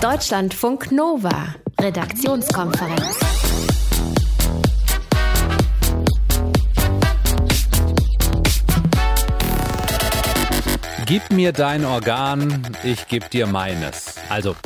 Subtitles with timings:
[0.00, 3.18] Deutschlandfunk Nova, Redaktionskonferenz.
[11.04, 14.14] Gib mir dein Organ, ich geb dir meines.
[14.30, 14.56] Also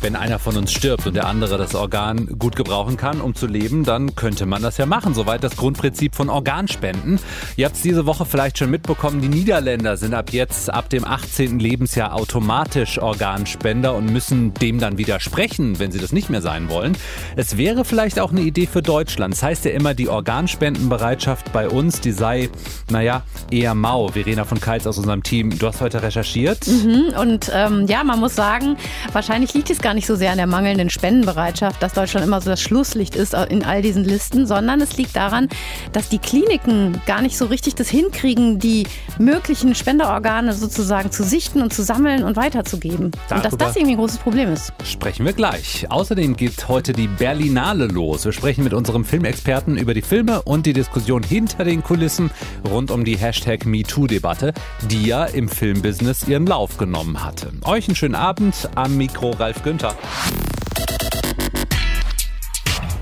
[0.00, 3.46] wenn einer von uns stirbt und der andere das Organ gut gebrauchen kann, um zu
[3.46, 5.14] leben, dann könnte man das ja machen.
[5.14, 7.20] Soweit das Grundprinzip von Organspenden.
[7.56, 11.04] Ihr habt es diese Woche vielleicht schon mitbekommen, die Niederländer sind ab jetzt, ab dem
[11.04, 11.58] 18.
[11.58, 16.96] Lebensjahr automatisch Organspender und müssen dem dann widersprechen, wenn sie das nicht mehr sein wollen.
[17.36, 19.34] Es wäre vielleicht auch eine Idee für Deutschland.
[19.34, 22.50] Das heißt ja immer, die Organspendenbereitschaft bei uns, die sei,
[22.90, 24.08] naja, eher mau.
[24.08, 26.66] Verena von Keitz aus unserem Team, du hast heute recherchiert.
[26.66, 28.76] Mhm, und ähm, ja, man muss sagen,
[29.12, 32.42] wahrscheinlich liegt es gar gar nicht so sehr an der mangelnden Spendenbereitschaft, dass Deutschland immer
[32.42, 35.48] so das Schlusslicht ist in all diesen Listen, sondern es liegt daran,
[35.92, 38.86] dass die Kliniken gar nicht so richtig das hinkriegen, die
[39.18, 43.12] möglichen Spenderorgane sozusagen zu sichten und zu sammeln und weiterzugeben.
[43.30, 44.74] Darüber und dass das irgendwie ein großes Problem ist.
[44.84, 45.86] Sprechen wir gleich.
[45.88, 48.26] Außerdem geht heute die Berlinale los.
[48.26, 52.30] Wir sprechen mit unserem Filmexperten über die Filme und die Diskussion hinter den Kulissen
[52.70, 54.52] rund um die Hashtag MeToo-Debatte,
[54.90, 57.52] die ja im Filmbusiness ihren Lauf genommen hatte.
[57.64, 59.96] Euch einen schönen Abend am Mikro Ralf Günther runter.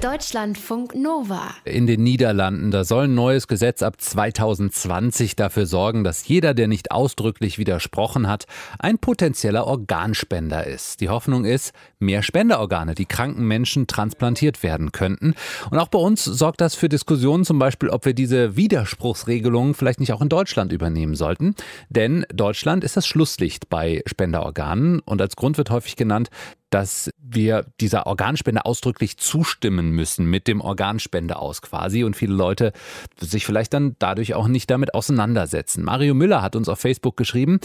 [0.02, 1.54] Deutschlandfunk Nova.
[1.64, 6.68] In den Niederlanden, da soll ein neues Gesetz ab 2020 dafür sorgen, dass jeder, der
[6.68, 8.44] nicht ausdrücklich widersprochen hat,
[8.78, 11.00] ein potenzieller Organspender ist.
[11.00, 15.34] Die Hoffnung ist, mehr Spenderorgane, die kranken Menschen transplantiert werden könnten.
[15.70, 19.98] Und auch bei uns sorgt das für Diskussionen, zum Beispiel, ob wir diese Widerspruchsregelungen vielleicht
[19.98, 21.54] nicht auch in Deutschland übernehmen sollten.
[21.88, 26.28] Denn Deutschland ist das Schlusslicht bei Spenderorganen und als Grund wird häufig genannt,
[26.70, 32.72] dass wir dieser Organspende ausdrücklich zustimmen müssen mit dem Organspende-aus quasi und viele Leute
[33.18, 35.84] sich vielleicht dann dadurch auch nicht damit auseinandersetzen.
[35.84, 37.60] Mario Müller hat uns auf Facebook geschrieben,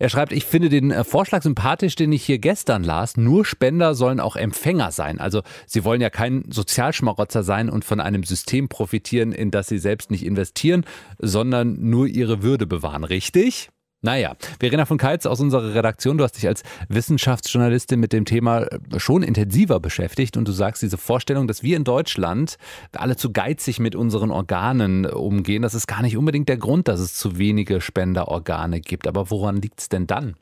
[0.00, 3.16] er schreibt, ich finde den äh, Vorschlag sympathisch, den ich hier gestern las.
[3.16, 5.18] Nur Spender sollen auch Empfänger sein.
[5.18, 9.78] Also sie wollen ja kein Sozialschmarotzer sein und von einem System profitieren, in das sie
[9.78, 10.84] selbst nicht investieren,
[11.18, 13.04] sondern nur ihre Würde bewahren.
[13.04, 13.70] Richtig?
[14.00, 18.60] Naja, Verena von Keitz aus unserer Redaktion, du hast dich als Wissenschaftsjournalistin mit dem Thema
[18.60, 22.58] äh, schon intensiver beschäftigt und du sagst, diese Vorstellung, dass wir in Deutschland
[22.96, 27.00] alle zu geizig mit unseren Organen umgehen, das ist gar nicht unbedingt der Grund, dass
[27.00, 29.08] es zu wenige Spenderorgane gibt.
[29.08, 30.36] Aber woran liegt es denn dann?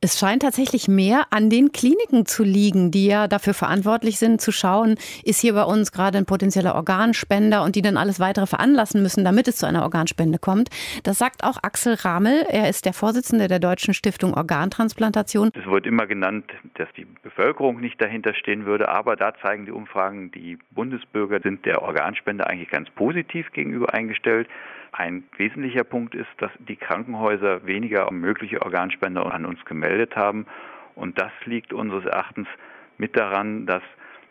[0.00, 4.50] Es scheint tatsächlich mehr an den Kliniken zu liegen, die ja dafür verantwortlich sind, zu
[4.50, 9.00] schauen, ist hier bei uns gerade ein potenzieller Organspender und die dann alles weitere veranlassen
[9.00, 10.70] müssen, damit es zu einer Organspende kommt.
[11.04, 12.44] Das sagt auch Axel Ramel.
[12.50, 15.50] Er ist der Vorsitzende der Deutschen Stiftung Organtransplantation.
[15.54, 19.70] Es wird immer genannt, dass die Bevölkerung nicht dahinter stehen würde, aber da zeigen die
[19.70, 24.48] Umfragen, die Bundesbürger sind der Organspende eigentlich ganz positiv gegenüber eingestellt.
[24.92, 30.46] Ein wesentlicher Punkt ist, dass die Krankenhäuser weniger mögliche Organspender an uns gemeldet haben.
[30.94, 32.48] Und das liegt unseres Erachtens
[32.96, 33.82] mit daran, dass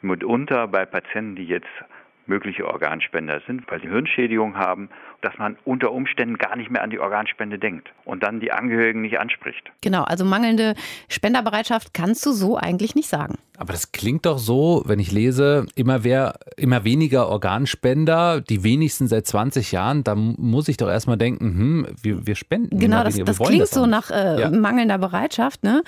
[0.01, 1.69] mitunter bei Patienten, die jetzt
[2.25, 4.89] mögliche Organspender sind, weil sie Hirnschädigung haben,
[5.25, 9.01] dass man unter Umständen gar nicht mehr an die Organspende denkt und dann die Angehörigen
[9.01, 9.71] nicht anspricht.
[9.81, 10.75] Genau, also mangelnde
[11.09, 13.35] Spenderbereitschaft kannst du so eigentlich nicht sagen.
[13.57, 19.07] Aber das klingt doch so, wenn ich lese, immer, wer, immer weniger Organspender, die wenigsten
[19.07, 22.79] seit 20 Jahren, da muss ich doch erstmal denken, hm, wir, wir spenden.
[22.79, 24.49] Genau, das, das klingt das so nach äh, ja.
[24.49, 25.63] mangelnder Bereitschaft.
[25.63, 25.83] Ne?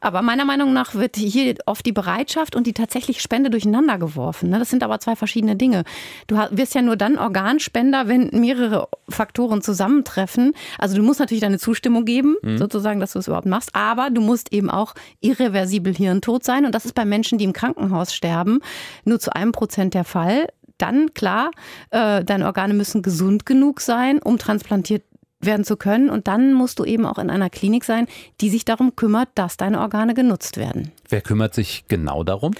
[0.00, 4.50] Aber meiner Meinung nach wird hier oft die Bereitschaft und die tatsächliche Spende durcheinander geworfen.
[4.50, 4.58] Ne?
[4.58, 5.84] Das sind aber zwei verschiedene Dinge.
[6.26, 10.52] Du wirst ja nur dann Organspender, wenn mehrere Faktoren zusammentreffen.
[10.78, 12.58] Also du musst natürlich deine Zustimmung geben, mhm.
[12.58, 16.74] sozusagen, dass du es überhaupt machst, aber du musst eben auch irreversibel hirntot sein und
[16.74, 18.60] das ist beim Menschen, die im Krankenhaus sterben,
[19.04, 20.46] nur zu einem Prozent der Fall.
[20.78, 21.50] Dann, klar,
[21.90, 25.04] äh, deine Organe müssen gesund genug sein, um transplantiert
[25.44, 26.08] werden zu können.
[26.10, 28.06] Und dann musst du eben auch in einer Klinik sein,
[28.40, 30.92] die sich darum kümmert, dass deine Organe genutzt werden.
[31.08, 32.52] Wer kümmert sich genau darum?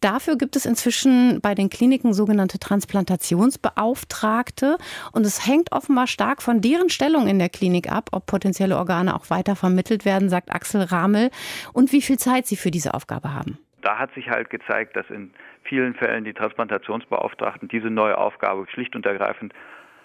[0.00, 4.76] Dafür gibt es inzwischen bei den Kliniken sogenannte Transplantationsbeauftragte.
[5.12, 9.14] Und es hängt offenbar stark von deren Stellung in der Klinik ab, ob potenzielle Organe
[9.14, 11.30] auch weiter vermittelt werden, sagt Axel Ramel,
[11.72, 15.08] und wie viel Zeit sie für diese Aufgabe haben da hat sich halt gezeigt, dass
[15.10, 15.30] in
[15.62, 19.54] vielen Fällen die Transplantationsbeauftragten diese neue Aufgabe schlicht und ergreifend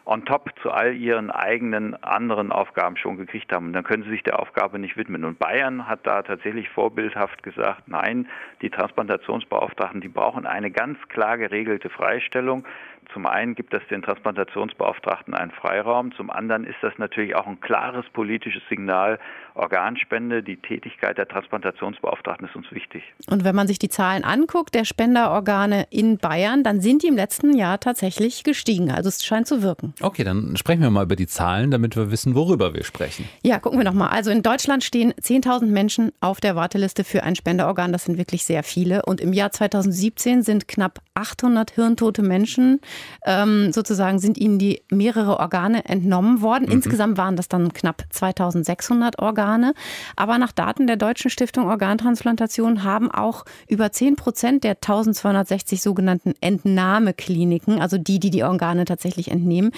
[0.05, 3.67] on top zu all ihren eigenen anderen Aufgaben schon gekriegt haben.
[3.67, 5.25] Und dann können sie sich der Aufgabe nicht widmen.
[5.25, 8.27] Und Bayern hat da tatsächlich vorbildhaft gesagt, nein,
[8.61, 12.65] die Transplantationsbeauftragten, die brauchen eine ganz klar geregelte Freistellung
[13.13, 17.59] zum einen gibt das den Transplantationsbeauftragten einen Freiraum, zum anderen ist das natürlich auch ein
[17.59, 19.19] klares politisches Signal.
[19.53, 23.03] Organspende, die Tätigkeit der Transplantationsbeauftragten ist uns wichtig.
[23.27, 27.15] Und wenn man sich die Zahlen anguckt, der Spenderorgane in Bayern, dann sind die im
[27.15, 28.91] letzten Jahr tatsächlich gestiegen.
[28.91, 29.93] Also es scheint zu wirken.
[30.01, 33.27] Okay, dann sprechen wir mal über die Zahlen, damit wir wissen, worüber wir sprechen.
[33.43, 34.09] Ja, gucken wir nochmal.
[34.09, 37.91] Also in Deutschland stehen 10.000 Menschen auf der Warteliste für ein Spenderorgan.
[37.91, 39.03] Das sind wirklich sehr viele.
[39.05, 42.79] Und im Jahr 2017 sind knapp 800 hirntote Menschen
[43.25, 46.65] ähm, sozusagen sind ihnen die mehrere Organe entnommen worden.
[46.65, 46.73] Mhm.
[46.73, 49.73] Insgesamt waren das dann knapp 2600 Organe.
[50.15, 56.33] Aber nach Daten der Deutschen Stiftung Organtransplantation haben auch über 10 Prozent der 1260 sogenannten
[56.41, 59.71] Entnahmekliniken, also die, die die Organe tatsächlich entnehmen,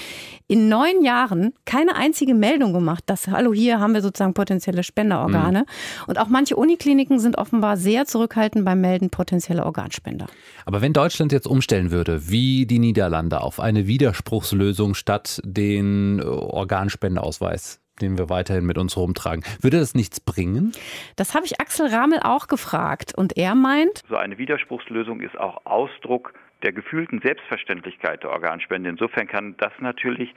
[0.47, 5.59] in neun Jahren keine einzige Meldung gemacht, dass, hallo, hier haben wir sozusagen potenzielle Spenderorgane.
[5.59, 6.03] Mhm.
[6.07, 10.27] Und auch manche Unikliniken sind offenbar sehr zurückhaltend beim Melden potenzieller Organspender.
[10.65, 16.23] Aber wenn Deutschland jetzt umstellen würde, wie die Niederlande, auf eine Widerspruchslösung statt den äh,
[16.23, 19.43] Organspendeausweis den wir weiterhin mit uns rumtragen.
[19.61, 20.71] Würde das nichts bringen?
[21.15, 25.63] Das habe ich Axel Ramel auch gefragt und er meint, so eine Widerspruchslösung ist auch
[25.65, 26.33] Ausdruck
[26.63, 28.89] der gefühlten Selbstverständlichkeit der Organspende.
[28.89, 30.33] Insofern kann das natürlich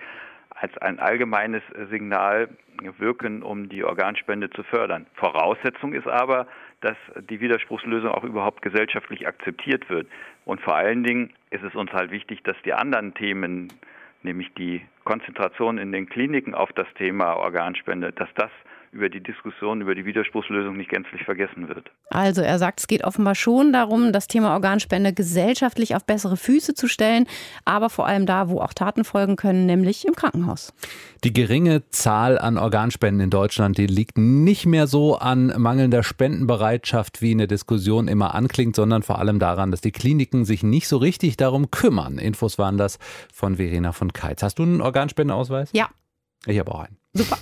[0.51, 2.49] als ein allgemeines Signal
[2.99, 5.07] wirken, um die Organspende zu fördern.
[5.15, 6.47] Voraussetzung ist aber,
[6.81, 6.97] dass
[7.31, 10.07] die Widerspruchslösung auch überhaupt gesellschaftlich akzeptiert wird.
[10.45, 13.73] Und vor allen Dingen ist es uns halt wichtig, dass die anderen Themen,
[14.23, 18.51] nämlich die Konzentration in den Kliniken auf das Thema Organspende, dass das
[18.97, 21.91] über die Diskussion über die Widerspruchslösung nicht gänzlich vergessen wird.
[22.11, 26.75] Also er sagt, es geht offenbar schon darum, das Thema Organspende gesellschaftlich auf bessere Füße
[26.75, 27.27] zu stellen,
[27.65, 30.73] aber vor allem da, wo auch Taten folgen können, nämlich im Krankenhaus.
[31.25, 37.21] Die geringe Zahl an Organspenden in Deutschland, die liegt nicht mehr so an mangelnder Spendenbereitschaft,
[37.21, 40.89] wie in der Diskussion immer anklingt, sondern vor allem daran, dass die Kliniken sich nicht
[40.89, 42.19] so richtig darum kümmern.
[42.19, 42.99] Infos waren das
[43.33, 44.43] von Verena von Keitz.
[44.43, 45.71] Hast du einen Organspendeausweis?
[45.73, 45.91] Ja.
[46.47, 46.97] Ich habe auch einen.
[47.13, 47.39] Super.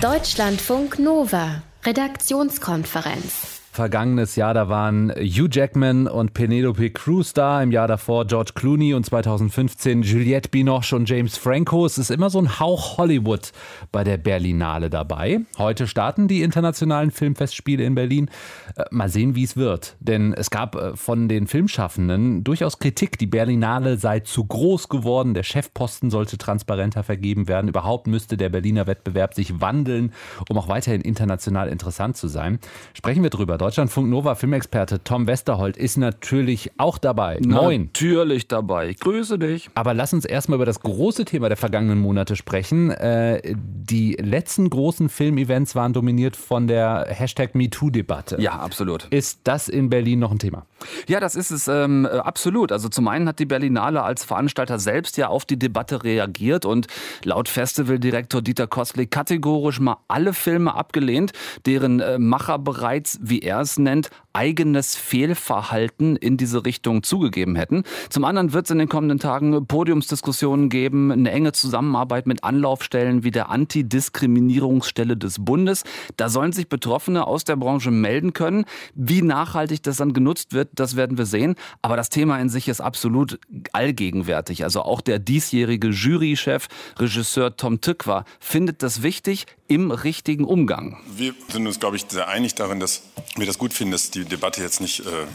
[0.00, 3.55] Deutschlandfunk Nova, Redaktionskonferenz.
[3.76, 8.94] Vergangenes Jahr, da waren Hugh Jackman und Penelope Cruz da, im Jahr davor George Clooney
[8.94, 11.84] und 2015 Juliette Binoche und James Franco.
[11.84, 13.52] Es ist immer so ein Hauch Hollywood
[13.92, 15.40] bei der Berlinale dabei.
[15.58, 18.30] Heute starten die internationalen Filmfestspiele in Berlin.
[18.76, 19.96] Äh, mal sehen, wie es wird.
[20.00, 25.34] Denn es gab äh, von den Filmschaffenden durchaus Kritik, die Berlinale sei zu groß geworden,
[25.34, 27.68] der Chefposten sollte transparenter vergeben werden.
[27.68, 30.14] Überhaupt müsste der Berliner Wettbewerb sich wandeln,
[30.48, 32.58] um auch weiterhin international interessant zu sein.
[32.94, 33.58] Sprechen wir drüber.
[33.66, 37.40] Deutschlandfunk Nova Filmexperte Tom Westerholt ist natürlich auch dabei.
[37.44, 37.86] Moin.
[37.86, 38.90] Natürlich dabei.
[38.90, 39.70] Ich grüße dich.
[39.74, 42.92] Aber lass uns erstmal über das große Thema der vergangenen Monate sprechen.
[42.92, 48.40] Äh, die letzten großen Filmevents waren dominiert von der Hashtag MeToo-Debatte.
[48.40, 49.08] Ja, absolut.
[49.10, 50.64] Ist das in Berlin noch ein Thema?
[51.08, 52.70] Ja, das ist es ähm, äh, absolut.
[52.70, 56.86] Also zum einen hat die Berlinale als Veranstalter selbst ja auf die Debatte reagiert und
[57.24, 61.32] laut Festivaldirektor Dieter Kostlik kategorisch mal alle Filme abgelehnt,
[61.64, 67.84] deren äh, Macher bereits, wie er es nennt, eigenes Fehlverhalten in diese Richtung zugegeben hätten.
[68.10, 73.24] Zum anderen wird es in den kommenden Tagen Podiumsdiskussionen geben, eine enge Zusammenarbeit mit Anlaufstellen
[73.24, 75.84] wie der Antidiskriminierungsstelle des Bundes.
[76.18, 78.66] Da sollen sich Betroffene aus der Branche melden können.
[78.94, 81.54] Wie nachhaltig das dann genutzt wird, das werden wir sehen.
[81.80, 83.40] Aber das Thema in sich ist absolut
[83.72, 84.64] allgegenwärtig.
[84.64, 86.68] Also auch der diesjährige Jurychef,
[86.98, 90.98] Regisseur Tom Tückwer, findet das wichtig im richtigen Umgang.
[91.16, 93.02] Wir sind uns, glaube ich, sehr einig darin, dass
[93.36, 95.26] wir das gut finden, dass die Debatte jetzt nicht äh,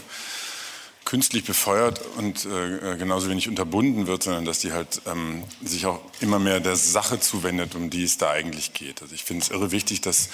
[1.04, 6.00] künstlich befeuert und äh, genauso wenig unterbunden wird, sondern dass die halt ähm, sich auch
[6.20, 9.02] immer mehr der Sache zuwendet, um die es da eigentlich geht.
[9.02, 10.28] Also ich finde es irre wichtig, dass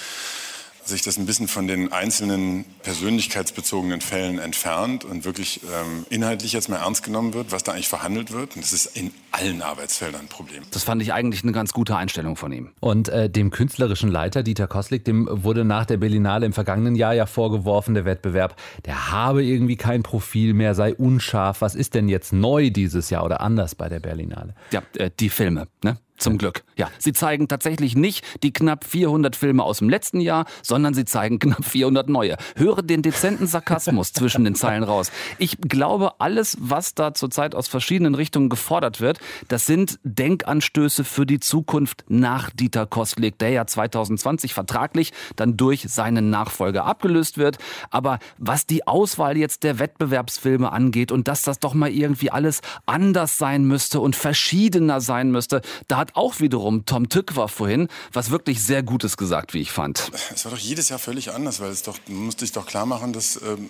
[0.89, 6.69] sich das ein bisschen von den einzelnen persönlichkeitsbezogenen Fällen entfernt und wirklich ähm, inhaltlich jetzt
[6.69, 8.55] mal ernst genommen wird, was da eigentlich verhandelt wird.
[8.55, 10.63] Und das ist in allen Arbeitsfeldern ein Problem.
[10.71, 12.71] Das fand ich eigentlich eine ganz gute Einstellung von ihm.
[12.79, 17.13] Und äh, dem künstlerischen Leiter Dieter Koslik, dem wurde nach der Berlinale im vergangenen Jahr
[17.13, 18.55] ja vorgeworfen, der Wettbewerb,
[18.85, 21.61] der habe irgendwie kein Profil mehr, sei unscharf.
[21.61, 24.55] Was ist denn jetzt neu dieses Jahr oder anders bei der Berlinale?
[24.71, 25.67] Ja, äh, die Filme.
[25.83, 25.97] Ne?
[26.19, 26.63] Zum Glück.
[26.75, 31.05] Ja, sie zeigen tatsächlich nicht die knapp 400 Filme aus dem letzten Jahr, sondern sie
[31.05, 32.35] zeigen knapp 400 neue.
[32.55, 35.11] Höre den dezenten Sarkasmus zwischen den Zeilen raus.
[35.37, 41.25] Ich glaube, alles, was da zurzeit aus verschiedenen Richtungen gefordert wird, das sind Denkanstöße für
[41.25, 47.57] die Zukunft nach Dieter Kostlik, der ja 2020 vertraglich dann durch seinen Nachfolger abgelöst wird.
[47.91, 52.59] Aber was die Auswahl jetzt der Wettbewerbsfilme angeht und dass das doch mal irgendwie alles
[52.85, 57.87] anders sein müsste und verschiedener sein müsste, da hat hat auch wiederum Tom Tückwer vorhin
[58.11, 60.11] was wirklich sehr Gutes gesagt, wie ich fand.
[60.33, 62.85] Es war doch jedes Jahr völlig anders, weil es doch, man musste sich doch klar
[62.85, 63.69] machen, dass ähm,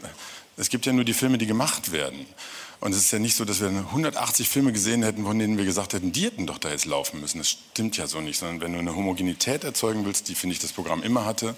[0.57, 2.25] es gibt ja nur die Filme, die gemacht werden.
[2.81, 5.65] Und es ist ja nicht so, dass wir 180 Filme gesehen hätten, von denen wir
[5.65, 7.39] gesagt hätten, die hätten doch da jetzt laufen müssen.
[7.39, 10.59] Das stimmt ja so nicht, sondern wenn du eine Homogenität erzeugen willst, die, finde ich,
[10.59, 11.55] das Programm immer hatte,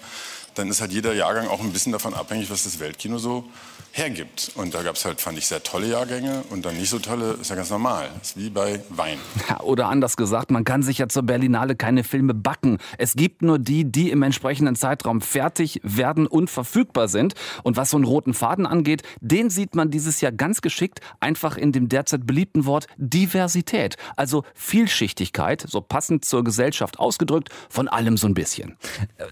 [0.54, 3.44] dann ist halt jeder Jahrgang auch ein bisschen davon abhängig, was das Weltkino so
[3.92, 4.52] hergibt.
[4.54, 7.32] Und da gab es halt, fand ich, sehr tolle Jahrgänge und dann nicht so tolle,
[7.40, 8.10] ist ja ganz normal.
[8.20, 9.18] Ist wie bei Wein.
[9.48, 12.78] Ja, oder anders gesagt, man kann sich ja zur Berlinale keine Filme backen.
[12.98, 17.34] Es gibt nur die, die im entsprechenden Zeitraum fertig werden und verfügbar sind.
[17.62, 21.56] Und was so einen roten Faden angeht, den sieht man dieses Jahr ganz geschickt einfach
[21.56, 23.96] in dem derzeit beliebten Wort Diversität.
[24.16, 28.76] Also Vielschichtigkeit, so passend zur Gesellschaft ausgedrückt, von allem so ein bisschen.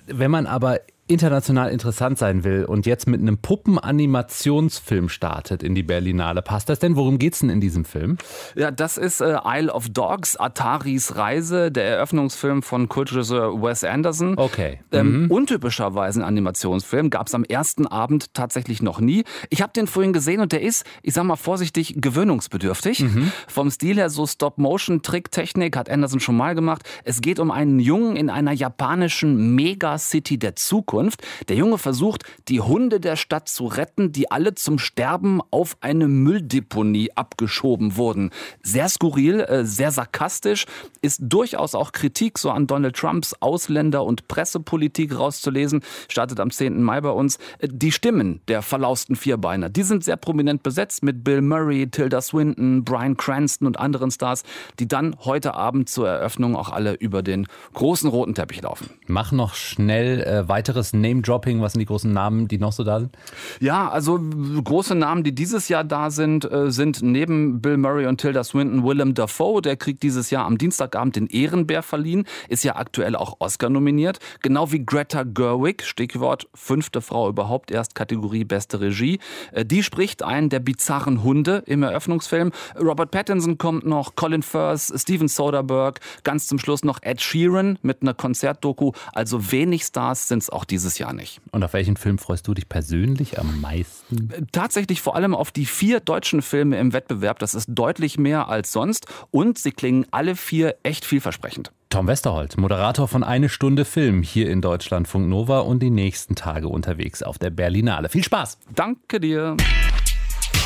[0.07, 5.83] Wenn man aber international interessant sein will und jetzt mit einem Puppenanimationsfilm startet in die
[5.83, 6.95] Berlinale, passt das denn?
[6.95, 8.17] Worum geht's denn in diesem Film?
[8.55, 14.39] Ja, das ist äh, Isle of Dogs, Ataris Reise, der Eröffnungsfilm von Kultregisseur Wes Anderson.
[14.39, 14.79] Okay.
[14.93, 15.31] Ähm, mhm.
[15.31, 19.25] Untypischerweise ein Animationsfilm, gab es am ersten Abend tatsächlich noch nie.
[19.51, 23.01] Ich habe den vorhin gesehen und der ist, ich sag mal vorsichtig, gewöhnungsbedürftig.
[23.01, 23.33] Mhm.
[23.49, 26.83] Vom Stil her so Stop-Motion-Tricktechnik hat Anderson schon mal gemacht.
[27.03, 31.00] Es geht um einen Jungen in einer japanischen Megacity der Zukunft.
[31.01, 31.23] Zukunft.
[31.49, 36.09] Der Junge versucht, die Hunde der Stadt zu retten, die alle zum Sterben auf eine
[36.09, 38.31] Mülldeponie abgeschoben wurden.
[38.63, 40.67] Sehr skurril, äh, sehr sarkastisch,
[41.01, 45.83] ist durchaus auch Kritik so an Donald Trumps Ausländer- und Pressepolitik rauszulesen.
[46.09, 46.83] Startet am 10.
[46.83, 47.39] Mai bei uns.
[47.59, 52.21] Äh, die Stimmen der verlausten Vierbeiner, die sind sehr prominent besetzt mit Bill Murray, Tilda
[52.21, 54.43] Swinton, Brian Cranston und anderen Stars,
[54.79, 58.91] die dann heute Abend zur Eröffnung auch alle über den großen roten Teppich laufen.
[59.07, 61.61] Mach noch schnell äh, weiteres Name-Dropping?
[61.61, 63.17] Was sind die großen Namen, die noch so da sind?
[63.61, 68.21] Ja, also große Namen, die dieses Jahr da sind, äh, sind neben Bill Murray und
[68.21, 69.63] Tilda Swinton Willem Dafoe.
[69.63, 74.19] Der kriegt dieses Jahr am Dienstagabend den Ehrenbär verliehen, ist ja aktuell auch Oscar nominiert.
[74.43, 79.19] Genau wie Greta Gerwig, Stichwort fünfte Frau überhaupt, erst Kategorie Beste Regie.
[79.53, 82.53] Äh, die spricht einen der bizarren Hunde im Eröffnungsfilm.
[82.79, 88.03] Robert Pattinson kommt noch, Colin Firth, Steven Soderbergh, ganz zum Schluss noch Ed Sheeran mit
[88.03, 88.93] einer Konzertdoku.
[89.13, 91.41] Also wenig Stars sind es auch diese dieses Jahr nicht.
[91.53, 94.31] Und auf welchen Film freust du dich persönlich am meisten?
[94.51, 97.39] Tatsächlich vor allem auf die vier deutschen Filme im Wettbewerb.
[97.39, 101.71] Das ist deutlich mehr als sonst und sie klingen alle vier echt vielversprechend.
[101.91, 106.69] Tom Westerholt, Moderator von Eine Stunde Film hier in Deutschlandfunk Nova und die nächsten Tage
[106.69, 108.09] unterwegs auf der Berlinale.
[108.09, 108.59] Viel Spaß!
[108.75, 109.57] Danke dir!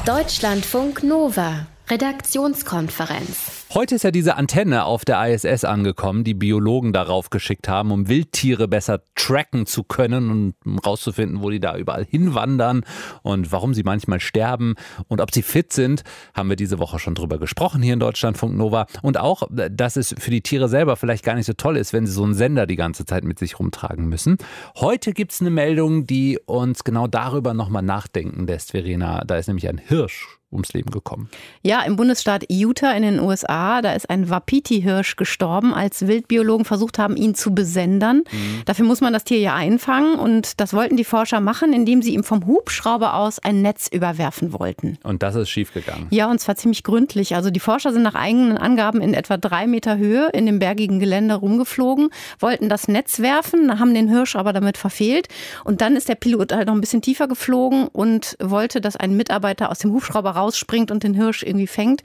[0.06, 3.66] Deutschlandfunk Nova, Redaktionskonferenz.
[3.74, 8.08] Heute ist ja diese Antenne auf der ISS angekommen, die Biologen darauf geschickt haben, um
[8.08, 12.86] Wildtiere besser tracken zu können und rauszufinden, wo die da überall hinwandern
[13.22, 14.76] und warum sie manchmal sterben
[15.08, 18.56] und ob sie fit sind, haben wir diese Woche schon drüber gesprochen hier in Deutschlandfunk
[18.56, 18.86] Nova.
[19.02, 22.06] Und auch, dass es für die Tiere selber vielleicht gar nicht so toll ist, wenn
[22.06, 24.38] sie so einen Sender die ganze Zeit mit sich rumtragen müssen.
[24.76, 29.22] Heute gibt es eine Meldung, die uns genau darüber nochmal nachdenken lässt, Verena.
[29.26, 31.28] Da ist nämlich ein Hirsch ums Leben gekommen.
[31.62, 36.98] Ja, im Bundesstaat Utah in den USA, da ist ein Wapiti-Hirsch gestorben, als Wildbiologen versucht
[36.98, 38.18] haben, ihn zu besendern.
[38.30, 38.62] Mhm.
[38.64, 42.14] Dafür muss man das Tier ja einfangen und das wollten die Forscher machen, indem sie
[42.14, 44.98] ihm vom Hubschrauber aus ein Netz überwerfen wollten.
[45.02, 46.06] Und das ist schiefgegangen.
[46.10, 47.34] Ja, und zwar ziemlich gründlich.
[47.34, 51.00] Also die Forscher sind nach eigenen Angaben in etwa drei Meter Höhe in dem bergigen
[51.00, 55.28] Gelände rumgeflogen, wollten das Netz werfen, haben den Hirsch aber damit verfehlt.
[55.64, 59.16] Und dann ist der Pilot halt noch ein bisschen tiefer geflogen und wollte, dass ein
[59.16, 62.02] Mitarbeiter aus dem Hubschrauber raus rausspringt und den Hirsch irgendwie fängt.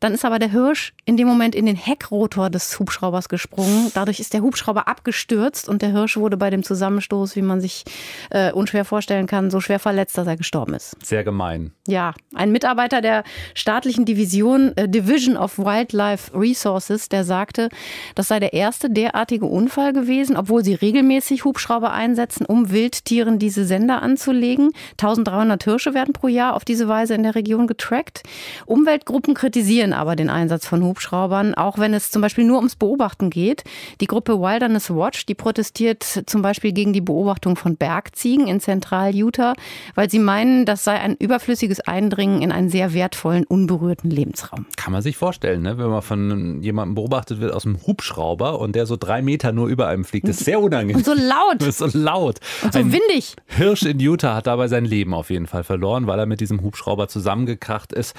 [0.00, 3.90] Dann ist aber der Hirsch in dem Moment in den Heckrotor des Hubschraubers gesprungen.
[3.94, 7.84] Dadurch ist der Hubschrauber abgestürzt und der Hirsch wurde bei dem Zusammenstoß, wie man sich
[8.30, 10.96] äh, unschwer vorstellen kann, so schwer verletzt, dass er gestorben ist.
[11.04, 11.72] Sehr gemein.
[11.86, 17.68] Ja, ein Mitarbeiter der staatlichen Division äh, Division of Wildlife Resources, der sagte,
[18.14, 23.64] das sei der erste derartige Unfall gewesen, obwohl sie regelmäßig Hubschrauber einsetzen, um Wildtieren diese
[23.64, 24.70] Sender anzulegen.
[24.92, 28.22] 1300 Hirsche werden pro Jahr auf diese Weise in der Region getötet getrackt.
[28.66, 33.30] Umweltgruppen kritisieren aber den Einsatz von Hubschraubern, auch wenn es zum Beispiel nur ums Beobachten
[33.30, 33.64] geht.
[34.00, 39.54] Die Gruppe Wilderness Watch, die protestiert zum Beispiel gegen die Beobachtung von Bergziegen in Zentral-Utah,
[39.94, 44.66] weil sie meinen, das sei ein überflüssiges Eindringen in einen sehr wertvollen, unberührten Lebensraum.
[44.76, 45.78] Kann man sich vorstellen, ne?
[45.78, 49.68] wenn man von jemandem beobachtet wird aus einem Hubschrauber und der so drei Meter nur
[49.68, 50.28] über einem fliegt.
[50.28, 50.96] Das ist sehr unangenehm.
[50.96, 51.60] Und so laut.
[51.60, 52.40] Das ist so laut.
[52.62, 53.36] Und so ein windig.
[53.46, 56.62] Hirsch in Utah hat dabei sein Leben auf jeden Fall verloren, weil er mit diesem
[56.62, 58.14] Hubschrauber zusammengekommen gekracht ist.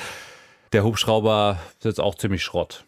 [0.74, 2.84] Der Hubschrauber ist jetzt auch ziemlich Schrott.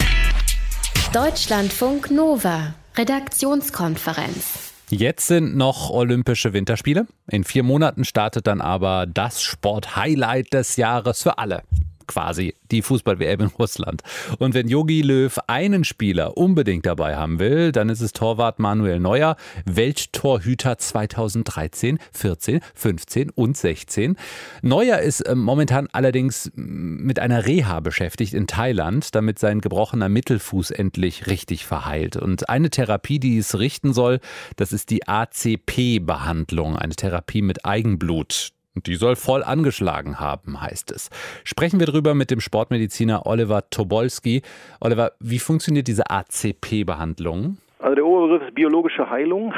[1.13, 4.72] Deutschlandfunk Nova, Redaktionskonferenz.
[4.89, 7.08] Jetzt sind noch Olympische Winterspiele.
[7.29, 11.63] In vier Monaten startet dann aber das Sport-Highlight des Jahres für alle.
[12.12, 14.01] Quasi die Fußball-WM in Russland.
[14.38, 19.00] Und wenn Yogi Löw einen Spieler unbedingt dabei haben will, dann ist es Torwart Manuel
[19.00, 24.18] Neuer, Welttorhüter 2013, 14, 15 und 16.
[24.62, 30.72] Neuer ist äh, momentan allerdings mit einer Reha beschäftigt in Thailand, damit sein gebrochener Mittelfuß
[30.72, 32.18] endlich richtig verheilt.
[32.18, 34.20] Und eine Therapie, die es richten soll,
[34.58, 38.51] das ist die ACP-Behandlung, eine Therapie mit Eigenblut.
[38.75, 41.10] Die soll voll angeschlagen haben, heißt es.
[41.44, 44.44] Sprechen wir drüber mit dem Sportmediziner Oliver Tobolski.
[44.80, 47.58] Oliver, wie funktioniert diese ACP-Behandlung?
[47.80, 49.54] Also der Oberbegriff ist biologische Heilung.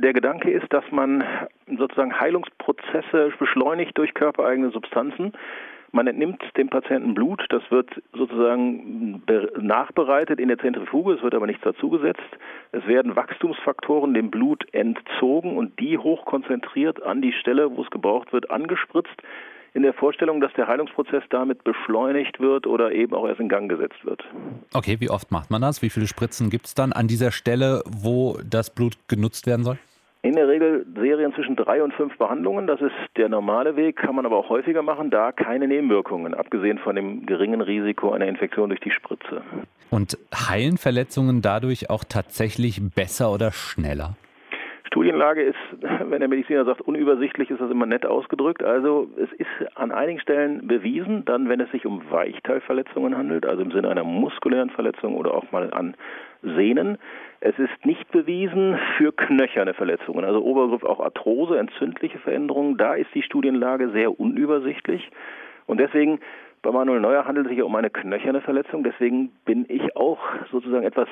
[0.00, 1.24] Der Gedanke ist, dass man
[1.76, 5.32] sozusagen Heilungsprozesse beschleunigt durch körpereigene Substanzen.
[5.94, 9.22] Man entnimmt dem Patienten Blut, das wird sozusagen
[9.60, 12.20] nachbereitet in der Zentrifuge, es wird aber nichts dazugesetzt.
[12.72, 18.32] Es werden Wachstumsfaktoren dem Blut entzogen und die hochkonzentriert an die Stelle, wo es gebraucht
[18.32, 19.22] wird, angespritzt,
[19.74, 23.70] in der Vorstellung, dass der Heilungsprozess damit beschleunigt wird oder eben auch erst in Gang
[23.70, 24.22] gesetzt wird.
[24.74, 25.82] Okay, wie oft macht man das?
[25.82, 29.78] Wie viele Spritzen gibt es dann an dieser Stelle, wo das Blut genutzt werden soll?
[30.24, 32.68] In der Regel Serien zwischen drei und fünf Behandlungen.
[32.68, 36.78] Das ist der normale Weg, kann man aber auch häufiger machen, da keine Nebenwirkungen, abgesehen
[36.78, 39.42] von dem geringen Risiko einer Infektion durch die Spritze.
[39.90, 44.14] Und heilen Verletzungen dadurch auch tatsächlich besser oder schneller?
[44.92, 48.62] Studienlage ist, wenn der Mediziner sagt, unübersichtlich, ist das immer nett ausgedrückt.
[48.62, 53.62] Also es ist an einigen Stellen bewiesen, dann wenn es sich um Weichteilverletzungen handelt, also
[53.62, 55.96] im Sinne einer muskulären Verletzung oder auch mal an
[56.42, 56.98] Sehnen.
[57.40, 62.76] Es ist nicht bewiesen für knöcherne Verletzungen, also Obergriff auch Arthrose, entzündliche Veränderungen.
[62.76, 65.10] Da ist die Studienlage sehr unübersichtlich.
[65.66, 66.20] Und deswegen
[66.62, 68.84] bei Manuel Neuer handelt es sich um eine knöcherne Verletzung.
[68.84, 70.18] Deswegen bin ich auch
[70.50, 71.08] sozusagen etwas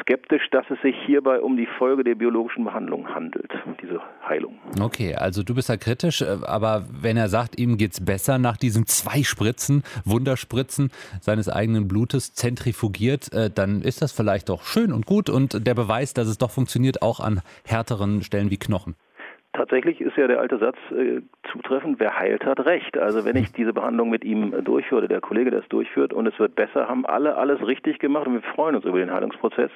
[0.00, 4.58] skeptisch, dass es sich hierbei um die Folge der biologischen Behandlung handelt, diese Heilung.
[4.80, 8.38] Okay, also du bist ja kritisch, äh, aber wenn er sagt, ihm geht es besser
[8.38, 14.64] nach diesen zwei Spritzen, Wunderspritzen seines eigenen Blutes zentrifugiert, äh, dann ist das vielleicht doch
[14.64, 18.58] schön und gut und der Beweis, dass es doch funktioniert, auch an härteren Stellen wie
[18.58, 18.96] Knochen.
[19.52, 22.96] Tatsächlich ist ja der alte Satz äh, zutreffend, wer heilt, hat recht.
[22.96, 26.38] Also wenn ich diese Behandlung mit ihm äh, durchführe, der Kollege das durchführt und es
[26.38, 29.72] wird besser, haben alle alles richtig gemacht und wir freuen uns über den Heilungsprozess.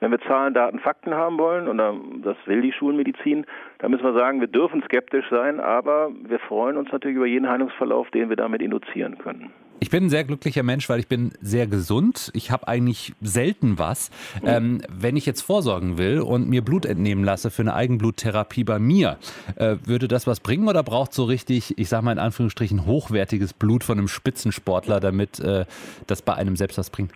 [0.00, 1.78] Wenn wir Zahlen, Daten, Fakten haben wollen, und
[2.24, 3.46] das will die Schulmedizin,
[3.78, 7.48] dann müssen wir sagen, wir dürfen skeptisch sein, aber wir freuen uns natürlich über jeden
[7.48, 9.52] Heilungsverlauf, den wir damit induzieren können.
[9.82, 12.30] Ich bin ein sehr glücklicher Mensch, weil ich bin sehr gesund.
[12.34, 14.10] Ich habe eigentlich selten was.
[14.44, 18.78] Ähm, wenn ich jetzt vorsorgen will und mir Blut entnehmen lasse für eine Eigenbluttherapie bei
[18.78, 19.18] mir,
[19.56, 23.54] äh, würde das was bringen oder braucht so richtig, ich sage mal in Anführungsstrichen, hochwertiges
[23.54, 25.64] Blut von einem Spitzensportler, damit äh,
[26.06, 27.10] das bei einem selbst was bringt?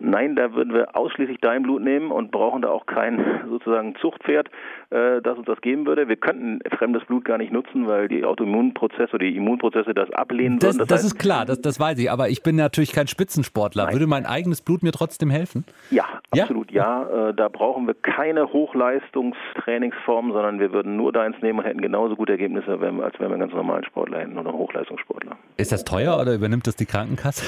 [0.00, 4.48] Nein, da würden wir ausschließlich dein Blut nehmen und brauchen da auch kein sozusagen Zuchtpferd,
[4.90, 6.08] äh, das uns das geben würde.
[6.08, 10.58] Wir könnten fremdes Blut gar nicht nutzen, weil die Autoimmunprozesse oder die Immunprozesse das ablehnen
[10.58, 10.78] das, würden.
[10.78, 12.10] Das, das heißt, ist klar, das, das weiß ich.
[12.10, 13.84] Aber ich bin natürlich kein Spitzensportler.
[13.84, 13.94] Nein.
[13.94, 15.64] Würde mein eigenes Blut mir trotzdem helfen?
[15.90, 17.08] Ja, absolut ja.
[17.08, 17.28] ja.
[17.28, 22.16] Äh, da brauchen wir keine Hochleistungstrainingsform, sondern wir würden nur deins nehmen und hätten genauso
[22.16, 25.36] gute Ergebnisse, als wenn wir einen ganz normalen Sportler hätten oder einen Hochleistungssportler.
[25.56, 27.44] Ist das teuer oder übernimmt das die Krankenkasse?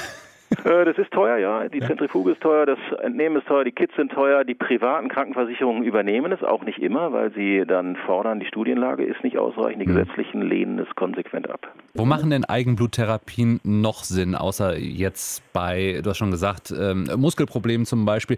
[0.64, 1.68] Äh, das ist teuer, ja.
[1.68, 5.82] Die Zentrifuge ist teuer, das Entnehmen ist teuer, die Kits sind teuer, die privaten Krankenversicherungen
[5.82, 9.86] übernehmen es auch nicht immer, weil sie dann fordern, die Studienlage ist nicht ausreichend, die
[9.86, 9.96] hm.
[9.96, 11.66] gesetzlichen lehnen es konsequent ab.
[11.94, 17.86] Wo machen denn Eigenbluttherapien noch Sinn, außer jetzt bei, du hast schon gesagt, ähm, Muskelproblemen
[17.86, 18.36] zum Beispiel,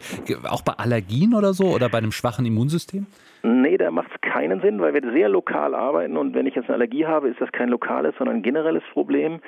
[0.49, 3.07] auch bei Allergien oder so oder bei einem schwachen Immunsystem?
[3.43, 6.67] Nee, da macht es keinen Sinn, weil wir sehr lokal arbeiten und wenn ich jetzt
[6.67, 9.41] eine Allergie habe, ist das kein lokales, sondern ein generelles Problem.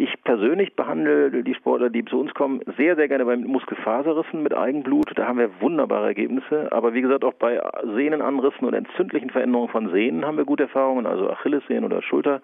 [0.00, 4.54] Ich persönlich behandle die Sportler, die zu uns kommen, sehr, sehr gerne bei Muskelfaserrissen mit
[4.54, 5.10] Eigenblut.
[5.16, 6.70] Da haben wir wunderbare Ergebnisse.
[6.70, 7.60] Aber wie gesagt, auch bei
[7.96, 12.42] Sehnenanrissen und entzündlichen Veränderungen von Sehnen haben wir gute Erfahrungen, also Achillessehnen oder Schulter.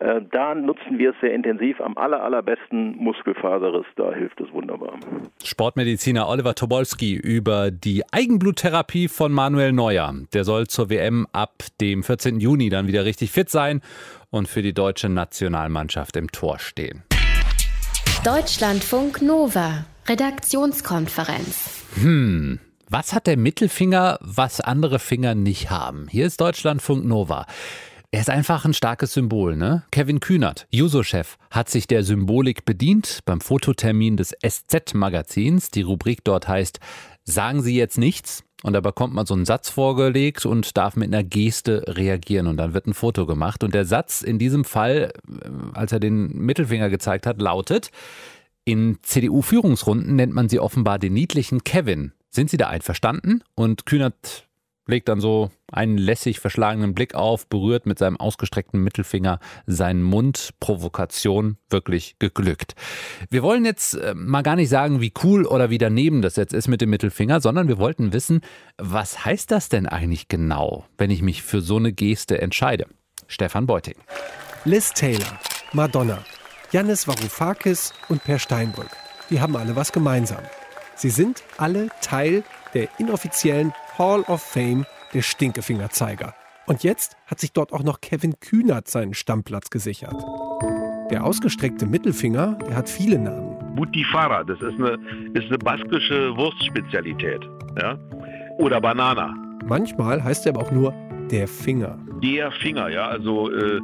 [0.00, 1.80] Äh, da nutzen wir es sehr intensiv.
[1.80, 4.98] Am aller, allerbesten Muskelfaserriss, da hilft es wunderbar.
[5.42, 10.14] Sportmediziner Oliver Tobolski über die Eigenbluttherapie von Manuel Neuer.
[10.32, 12.38] Der soll zur WM ab dem 14.
[12.38, 13.80] Juni dann wieder richtig fit sein
[14.30, 17.02] und für die deutsche Nationalmannschaft im Tor stehen.
[18.24, 21.84] Deutschlandfunk Nova, Redaktionskonferenz.
[22.00, 22.60] Hm.
[22.90, 26.06] Was hat der Mittelfinger, was andere Finger nicht haben?
[26.08, 27.46] Hier ist Deutschlandfunk Nova.
[28.10, 29.84] Er ist einfach ein starkes Symbol, ne?
[29.90, 35.70] Kevin Kühnert, Juso-Chef, hat sich der Symbolik bedient beim Fototermin des SZ-Magazins.
[35.70, 36.80] Die Rubrik dort heißt
[37.24, 38.44] Sagen Sie jetzt nichts?
[38.62, 42.56] Und da bekommt man so einen Satz vorgelegt und darf mit einer Geste reagieren und
[42.56, 43.62] dann wird ein Foto gemacht.
[43.62, 47.90] Und der Satz in diesem Fall, äh, als er den Mittelfinger gezeigt hat, lautet,
[48.64, 52.12] in CDU-Führungsrunden nennt man sie offenbar den niedlichen Kevin.
[52.30, 53.42] Sind Sie da einverstanden?
[53.54, 54.47] Und Kühnert
[54.88, 60.54] legt dann so einen lässig verschlagenen Blick auf, berührt mit seinem ausgestreckten Mittelfinger seinen Mund.
[60.60, 62.74] Provokation wirklich geglückt.
[63.30, 66.54] Wir wollen jetzt äh, mal gar nicht sagen, wie cool oder wie daneben das jetzt
[66.54, 68.40] ist mit dem Mittelfinger, sondern wir wollten wissen,
[68.78, 72.86] was heißt das denn eigentlich genau, wenn ich mich für so eine Geste entscheide?
[73.26, 73.96] Stefan Beuting.
[74.64, 75.38] Liz Taylor,
[75.72, 76.24] Madonna,
[76.72, 78.90] Janis Varoufakis und Per Steinbrück.
[79.30, 80.42] Die haben alle was gemeinsam.
[80.96, 82.42] Sie sind alle Teil
[82.74, 86.34] der inoffiziellen Hall of Fame der Stinkefingerzeiger.
[86.66, 90.22] Und jetzt hat sich dort auch noch Kevin Kühnert seinen Stammplatz gesichert.
[91.10, 93.74] Der ausgestreckte Mittelfinger, der hat viele Namen.
[93.74, 94.98] Butifara, das ist eine,
[95.32, 97.40] ist eine baskische Wurstspezialität.
[97.80, 97.96] Ja?
[98.58, 99.34] Oder Banana.
[99.64, 100.92] Manchmal heißt er aber auch nur
[101.30, 101.98] der Finger.
[102.22, 103.80] Der Finger, ja, also äh,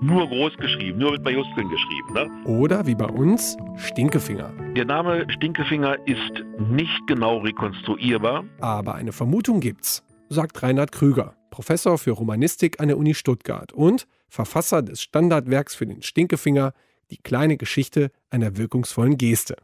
[0.00, 2.12] nur groß geschrieben, nur mit Majuskeln geschrieben.
[2.12, 2.30] Ne?
[2.44, 4.52] Oder wie bei uns, Stinkefinger.
[4.76, 8.44] Der Name Stinkefinger ist nicht genau rekonstruierbar.
[8.60, 14.06] Aber eine Vermutung gibt's, sagt Reinhard Krüger, Professor für Romanistik an der Uni Stuttgart und
[14.28, 16.72] Verfasser des Standardwerks für den Stinkefinger,
[17.10, 19.56] die kleine Geschichte einer wirkungsvollen Geste.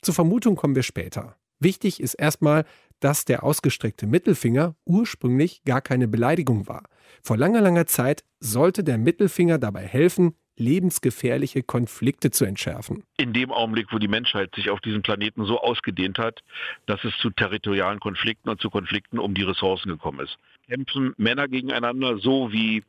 [0.00, 1.36] Zur Vermutung kommen wir später.
[1.58, 2.64] Wichtig ist erstmal,
[3.00, 6.84] dass der ausgestreckte Mittelfinger ursprünglich gar keine Beleidigung war.
[7.22, 13.04] Vor langer, langer Zeit sollte der Mittelfinger dabei helfen, lebensgefährliche Konflikte zu entschärfen.
[13.18, 16.42] In dem Augenblick, wo die Menschheit sich auf diesem Planeten so ausgedehnt hat,
[16.86, 20.38] dass es zu territorialen Konflikten und zu Konflikten um die Ressourcen gekommen ist.
[20.66, 22.82] Kämpfen Männer gegeneinander, so wie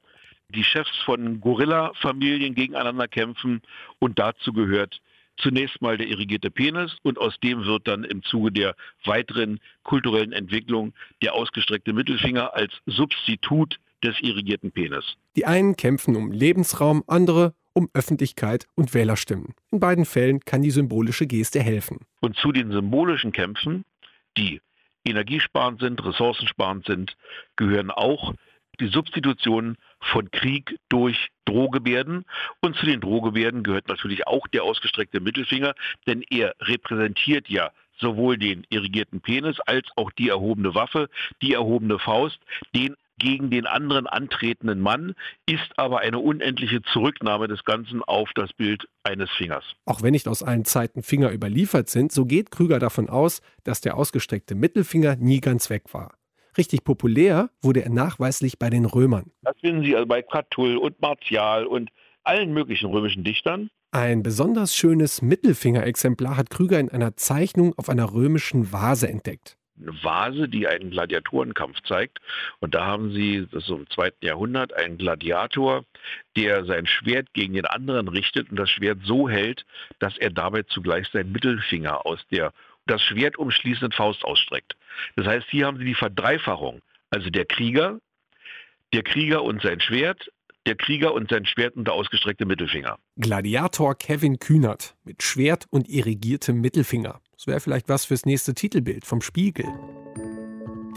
[0.49, 3.61] die Chefs von Gorilla-Familien gegeneinander kämpfen
[3.99, 5.01] und dazu gehört
[5.37, 10.31] zunächst mal der irrigierte Penis und aus dem wird dann im Zuge der weiteren kulturellen
[10.31, 15.05] Entwicklung der ausgestreckte Mittelfinger als Substitut des irrigierten Penis.
[15.35, 19.53] Die einen kämpfen um Lebensraum, andere um Öffentlichkeit und Wählerstimmen.
[19.71, 21.99] In beiden Fällen kann die symbolische Geste helfen.
[22.21, 23.85] Und zu den symbolischen Kämpfen,
[24.35, 24.61] die
[25.05, 27.15] energiesparend sind, ressourcensparend sind,
[27.55, 28.33] gehören auch
[28.79, 32.25] die Substitution von Krieg durch Drohgebärden.
[32.61, 35.73] Und zu den Drohgebärden gehört natürlich auch der ausgestreckte Mittelfinger,
[36.05, 41.09] denn er repräsentiert ja sowohl den irrigierten Penis als auch die erhobene Waffe,
[41.41, 42.39] die erhobene Faust,
[42.75, 45.15] den gegen den anderen antretenden Mann,
[45.47, 49.63] ist aber eine unendliche Zurücknahme des Ganzen auf das Bild eines Fingers.
[49.85, 53.81] Auch wenn nicht aus allen Zeiten Finger überliefert sind, so geht Krüger davon aus, dass
[53.81, 56.16] der ausgestreckte Mittelfinger nie ganz weg war.
[56.57, 59.31] Richtig populär wurde er nachweislich bei den Römern.
[59.43, 61.89] Das finden Sie also bei Catull und Martial und
[62.23, 63.69] allen möglichen römischen Dichtern.
[63.91, 69.57] Ein besonders schönes Mittelfingerexemplar hat Krüger in einer Zeichnung auf einer römischen Vase entdeckt.
[69.79, 72.19] Eine Vase, die einen Gladiatorenkampf zeigt.
[72.59, 75.85] Und da haben Sie, das ist so im zweiten Jahrhundert, einen Gladiator,
[76.35, 79.65] der sein Schwert gegen den anderen richtet und das Schwert so hält,
[79.99, 82.51] dass er dabei zugleich seinen Mittelfinger aus der
[82.87, 84.75] das Schwert umschließenden Faust ausstreckt.
[85.15, 86.81] Das heißt, hier haben Sie die Verdreifachung.
[87.09, 87.99] Also der Krieger,
[88.93, 90.29] der Krieger und sein Schwert,
[90.65, 92.97] der Krieger und sein Schwert und der ausgestreckte Mittelfinger.
[93.15, 97.21] Gladiator Kevin Kühnert mit Schwert und irrigiertem Mittelfinger.
[97.33, 99.65] Das wäre vielleicht was fürs nächste Titelbild vom Spiegel.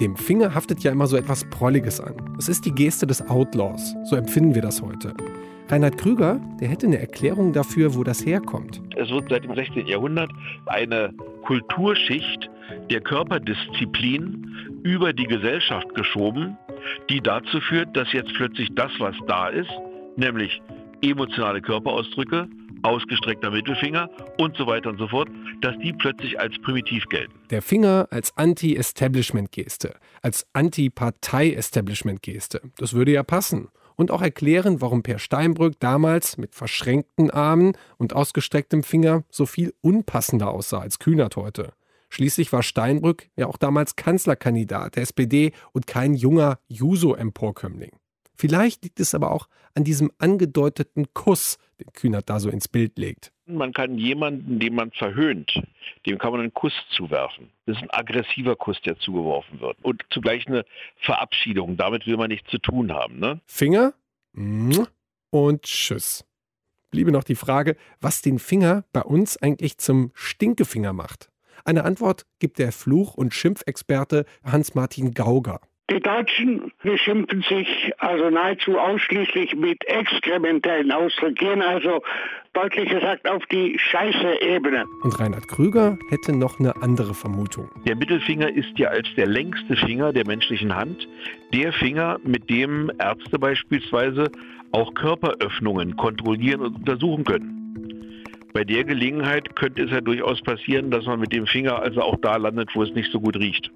[0.01, 2.35] Dem Finger haftet ja immer so etwas Prolliges an.
[2.39, 3.95] Es ist die Geste des Outlaws.
[4.05, 5.15] So empfinden wir das heute.
[5.69, 8.83] Reinhard Krüger, der hätte eine Erklärung dafür, wo das herkommt.
[8.97, 9.87] Es wird seit dem 16.
[9.87, 10.31] Jahrhundert
[10.67, 12.51] eine Kulturschicht
[12.91, 16.57] der Körperdisziplin über die Gesellschaft geschoben,
[17.09, 19.71] die dazu führt, dass jetzt plötzlich das, was da ist,
[20.17, 20.61] nämlich
[21.03, 22.49] emotionale Körperausdrücke,
[22.83, 25.29] ausgestreckter Mittelfinger und so weiter und so fort,
[25.61, 27.33] dass die plötzlich als primitiv gelten.
[27.51, 32.63] Der Finger als Anti-Establishment-Geste, als Anti-Partei-Establishment-Geste.
[32.79, 33.69] Das würde ja passen
[34.01, 39.75] und auch erklären, warum Per Steinbrück damals mit verschränkten Armen und ausgestrecktem Finger so viel
[39.83, 41.75] unpassender aussah als Kühnert heute.
[42.09, 47.93] Schließlich war Steinbrück ja auch damals Kanzlerkandidat der SPD und kein junger Juso-Emporkömmling.
[48.35, 52.99] Vielleicht liegt es aber auch an diesem angedeuteten Kuss, den Kühnert da so ins Bild
[52.99, 53.33] legt.
[53.57, 55.53] Man kann jemanden, den man verhöhnt,
[56.07, 57.51] dem kann man einen Kuss zuwerfen.
[57.67, 59.77] Das ist ein aggressiver Kuss, der zugeworfen wird.
[59.83, 60.65] Und zugleich eine
[60.97, 61.77] Verabschiedung.
[61.77, 63.19] Damit will man nichts zu tun haben.
[63.19, 63.41] Ne?
[63.47, 63.95] Finger
[65.31, 66.25] und Tschüss.
[66.91, 71.31] Bliebe noch die Frage, was den Finger bei uns eigentlich zum Stinkefinger macht.
[71.65, 75.61] Eine Antwort gibt der Fluch- und Schimpfexperte Hans-Martin Gauger.
[75.91, 82.01] Die Deutschen beschimpfen sich also nahezu ausschließlich mit exkrementellen Ausdrücken, gehen also
[82.53, 84.85] deutlich gesagt auf die scheiße Ebene.
[85.03, 87.69] Und Reinhard Krüger hätte noch eine andere Vermutung.
[87.89, 91.09] Der Mittelfinger ist ja als der längste Finger der menschlichen Hand
[91.53, 94.31] der Finger, mit dem Ärzte beispielsweise
[94.71, 98.25] auch Körperöffnungen kontrollieren und untersuchen können.
[98.53, 102.17] Bei der Gelegenheit könnte es ja durchaus passieren, dass man mit dem Finger also auch
[102.23, 103.73] da landet, wo es nicht so gut riecht.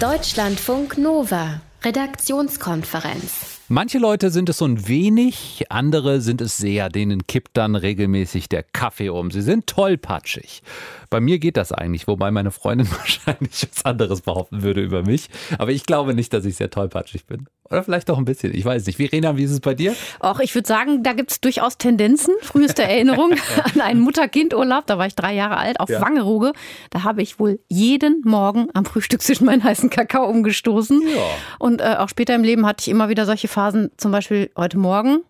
[0.00, 3.60] Deutschlandfunk Nova, Redaktionskonferenz.
[3.68, 6.88] Manche Leute sind es so ein wenig, andere sind es sehr.
[6.88, 9.30] Denen kippt dann regelmäßig der Kaffee um.
[9.30, 10.62] Sie sind tollpatschig.
[11.10, 15.28] Bei mir geht das eigentlich, wobei meine Freundin wahrscheinlich was anderes behaupten würde über mich.
[15.58, 17.46] Aber ich glaube nicht, dass ich sehr tollpatschig bin.
[17.70, 18.52] Oder vielleicht doch ein bisschen.
[18.52, 18.96] Ich weiß nicht.
[18.96, 19.94] Verena, wie ist es bei dir?
[20.18, 22.34] Auch ich würde sagen, da gibt es durchaus Tendenzen.
[22.42, 23.32] Früheste Erinnerung
[23.74, 24.86] an einen Mutter-Kind-Urlaub.
[24.86, 26.00] Da war ich drei Jahre alt auf ja.
[26.00, 26.52] Wangerooge.
[26.90, 31.00] Da habe ich wohl jeden Morgen am Frühstückstisch meinen heißen Kakao umgestoßen.
[31.02, 31.22] Ja.
[31.60, 33.90] Und äh, auch später im Leben hatte ich immer wieder solche Phasen.
[33.96, 35.20] Zum Beispiel heute Morgen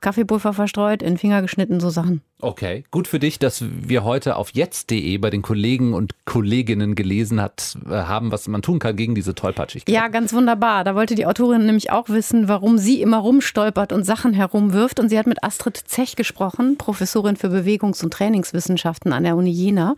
[0.00, 2.20] Kaffeepulver verstreut, in Finger geschnitten, so Sachen.
[2.38, 7.40] Okay, gut für dich, dass wir heute auf jetzt.de bei den Kollegen und Kolleginnen gelesen
[7.40, 9.94] hat, äh, haben, was man tun kann gegen diese Tollpatschigkeit.
[9.94, 10.84] Ja, ganz wunderbar.
[10.84, 15.00] Da wollte die Autorin nämlich auch wissen, warum sie immer rumstolpert und Sachen herumwirft.
[15.00, 19.50] Und sie hat mit Astrid Zech gesprochen, Professorin für Bewegungs- und Trainingswissenschaften an der Uni
[19.50, 19.96] Jena.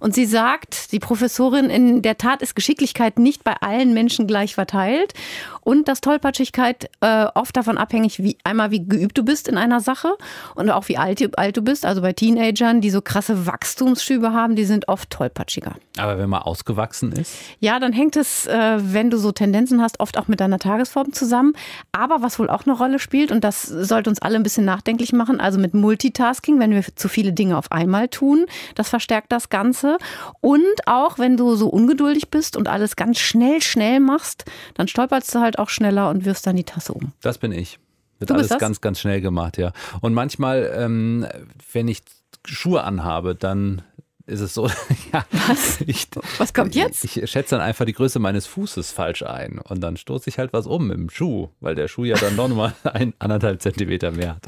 [0.00, 4.54] Und sie sagt, die Professorin, in der Tat ist Geschicklichkeit nicht bei allen Menschen gleich
[4.54, 5.12] verteilt.
[5.60, 9.80] Und dass Tollpatschigkeit äh, oft davon abhängig, wie einmal wie geübt du bist in einer
[9.80, 10.16] Sache
[10.54, 14.32] und auch wie alt, alt du bist bist, also bei Teenagern, die so krasse Wachstumsschübe
[14.32, 15.74] haben, die sind oft tollpatschiger.
[15.98, 17.34] Aber wenn man ausgewachsen ist?
[17.58, 21.12] Ja, dann hängt es, äh, wenn du so Tendenzen hast, oft auch mit deiner Tagesform
[21.12, 21.54] zusammen.
[21.90, 25.12] Aber was wohl auch eine Rolle spielt, und das sollte uns alle ein bisschen nachdenklich
[25.12, 29.48] machen, also mit Multitasking, wenn wir zu viele Dinge auf einmal tun, das verstärkt das
[29.48, 29.98] Ganze.
[30.40, 35.34] Und auch wenn du so ungeduldig bist und alles ganz schnell, schnell machst, dann stolperst
[35.34, 37.10] du halt auch schneller und wirfst dann die Tasse um.
[37.20, 37.80] Das bin ich.
[38.28, 38.58] Wird alles das?
[38.58, 39.72] ganz, ganz schnell gemacht, ja.
[40.00, 41.26] Und manchmal, ähm,
[41.72, 42.02] wenn ich
[42.44, 43.82] Schuhe anhabe, dann
[44.26, 44.68] ist es so,
[45.12, 45.24] ja.
[45.48, 45.80] Was?
[45.82, 46.08] Ich,
[46.38, 47.04] was kommt jetzt?
[47.04, 50.38] Ich, ich, schätze dann einfach die Größe meines Fußes falsch ein und dann stoße ich
[50.38, 54.10] halt was um im Schuh, weil der Schuh ja dann doch nochmal ein, anderthalb Zentimeter
[54.10, 54.42] mehr hat.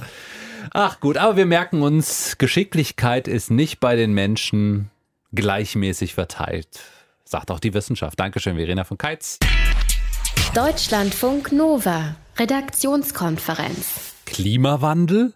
[0.73, 4.91] Ach gut, aber wir merken uns, Geschicklichkeit ist nicht bei den Menschen
[5.35, 6.81] gleichmäßig verteilt,
[7.25, 8.19] sagt auch die Wissenschaft.
[8.19, 9.39] Dankeschön, Verena von Keitz.
[10.55, 14.15] Deutschlandfunk Nova, Redaktionskonferenz.
[14.27, 15.33] Klimawandel?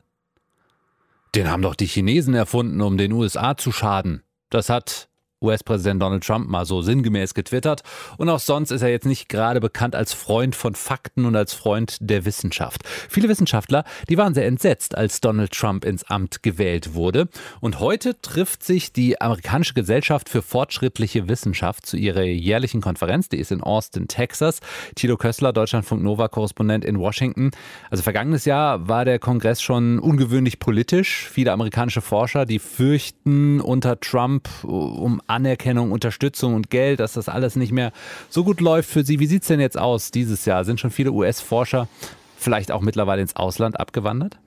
[1.34, 4.22] Den haben doch die Chinesen erfunden, um den USA zu schaden.
[4.50, 5.09] Das hat
[5.42, 7.82] US-Präsident Donald Trump mal so sinngemäß getwittert.
[8.18, 11.54] Und auch sonst ist er jetzt nicht gerade bekannt als Freund von Fakten und als
[11.54, 12.82] Freund der Wissenschaft.
[13.08, 17.28] Viele Wissenschaftler, die waren sehr entsetzt, als Donald Trump ins Amt gewählt wurde.
[17.60, 23.28] Und heute trifft sich die amerikanische Gesellschaft für fortschrittliche Wissenschaft zu ihrer jährlichen Konferenz.
[23.28, 24.60] Die ist in Austin, Texas.
[24.94, 27.50] Tilo Kössler, Deutschlandfunk Nova-Korrespondent in Washington.
[27.90, 31.28] Also vergangenes Jahr war der Kongress schon ungewöhnlich politisch.
[31.30, 37.56] Viele amerikanische Forscher, die fürchten unter Trump um Anerkennung, Unterstützung und Geld, dass das alles
[37.56, 37.92] nicht mehr
[38.28, 39.20] so gut läuft für Sie.
[39.20, 40.64] Wie sieht es denn jetzt aus dieses Jahr?
[40.64, 41.88] Sind schon viele US-Forscher
[42.36, 44.38] vielleicht auch mittlerweile ins Ausland abgewandert?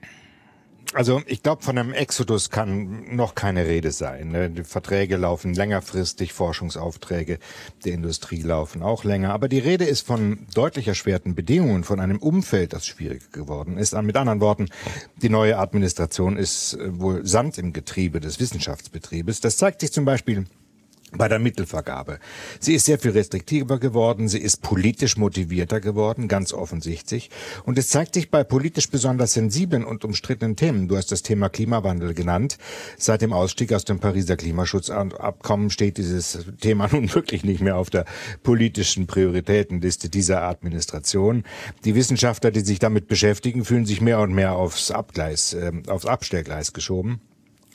[0.94, 4.28] Also ich glaube, von einem Exodus kann noch keine Rede sein.
[4.28, 4.48] Ne?
[4.48, 7.40] Die Verträge laufen längerfristig, Forschungsaufträge
[7.84, 9.32] der Industrie laufen auch länger.
[9.32, 14.00] Aber die Rede ist von deutlich erschwerten Bedingungen, von einem Umfeld, das schwierig geworden ist.
[14.02, 14.68] Mit anderen Worten,
[15.16, 19.40] die neue Administration ist äh, wohl Sand im Getriebe des Wissenschaftsbetriebes.
[19.40, 20.46] Das zeigt sich zum Beispiel
[21.16, 22.18] bei der Mittelvergabe.
[22.60, 27.30] Sie ist sehr viel restriktiver geworden, sie ist politisch motivierter geworden, ganz offensichtlich.
[27.64, 30.88] Und es zeigt sich bei politisch besonders sensiblen und umstrittenen Themen.
[30.88, 32.58] Du hast das Thema Klimawandel genannt.
[32.98, 37.90] Seit dem Ausstieg aus dem Pariser Klimaschutzabkommen steht dieses Thema nun wirklich nicht mehr auf
[37.90, 38.04] der
[38.42, 41.44] politischen Prioritätenliste dieser Administration.
[41.84, 46.06] Die Wissenschaftler, die sich damit beschäftigen, fühlen sich mehr und mehr aufs Abgleis, äh, aufs
[46.06, 47.20] Abstellgleis geschoben.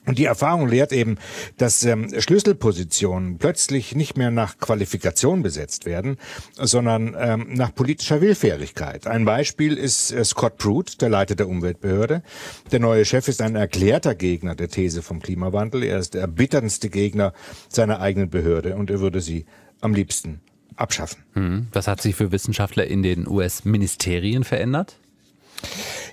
[0.10, 1.19] Und die Erfahrung lehrt eben,
[1.58, 6.17] dass ähm, Schlüsselpositionen plötzlich nicht mehr nach Qualifikation besetzt werden,
[6.56, 9.06] sondern ähm, nach politischer Willfährigkeit.
[9.06, 12.24] Ein Beispiel ist äh, Scott Pruitt, der Leiter der Umweltbehörde.
[12.72, 15.84] Der neue Chef ist ein erklärter Gegner der These vom Klimawandel.
[15.84, 17.32] Er ist der erbitterndste Gegner
[17.67, 19.45] seiner eigenen Behörde und er würde sie
[19.80, 20.41] am liebsten
[20.76, 21.24] abschaffen.
[21.34, 21.67] Hm.
[21.72, 24.98] Was hat sich für Wissenschaftler in den US-Ministerien verändert?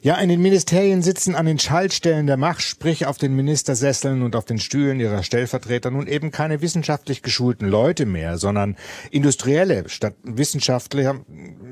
[0.02, 4.36] Ja, in den Ministerien sitzen an den Schaltstellen der Macht, sprich auf den Ministersesseln und
[4.36, 8.76] auf den Stühlen ihrer Stellvertreter nun eben keine wissenschaftlich geschulten Leute mehr, sondern
[9.10, 11.24] Industrielle statt wissenschaftlicher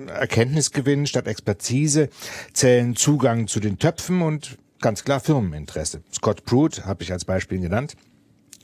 [0.09, 2.09] Erkenntnisgewinn, statt Expertise
[2.53, 6.03] zählen Zugang zu den Töpfen und ganz klar Firmeninteresse.
[6.13, 7.97] Scott Pruitt habe ich als Beispiel genannt.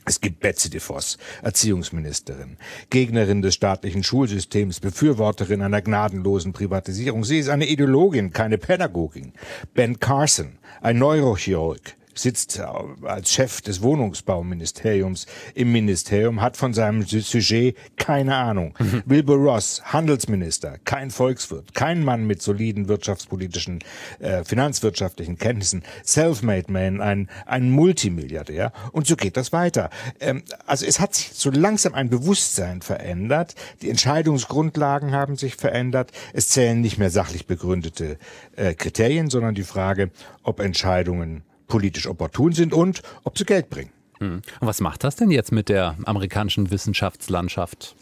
[0.05, 2.57] Es gibt Betsy DeVos, Erziehungsministerin,
[2.89, 7.23] Gegnerin des staatlichen Schulsystems, Befürworterin einer gnadenlosen Privatisierung.
[7.23, 9.33] Sie ist eine Ideologin, keine Pädagogin.
[9.75, 17.75] Ben Carson, ein Neurochirurg, sitzt als Chef des Wohnungsbauministeriums im Ministerium, hat von seinem Sujet
[17.97, 18.73] keine Ahnung.
[18.79, 19.03] Mhm.
[19.05, 23.79] Wilbur Ross, Handelsminister, kein Volkswirt, kein Mann mit soliden wirtschaftspolitischen,
[24.19, 28.71] äh, finanzwirtschaftlichen Kenntnissen, Selfmade Man, ein, ein Multimilliardär.
[28.91, 29.89] Und so geht das weiter.
[30.19, 33.55] Ähm, also es hat sich so langsam ein Bewusstsein verändert.
[33.81, 36.11] Die Entscheidungsgrundlagen haben sich verändert.
[36.33, 38.17] Es zählen nicht mehr sachlich begründete
[38.55, 40.11] äh, Kriterien, sondern die Frage,
[40.43, 43.91] ob Entscheidungen politisch opportun sind und ob sie Geld bringen.
[44.19, 44.41] Hm.
[44.59, 47.95] Und was macht das denn jetzt mit der amerikanischen Wissenschaftslandschaft?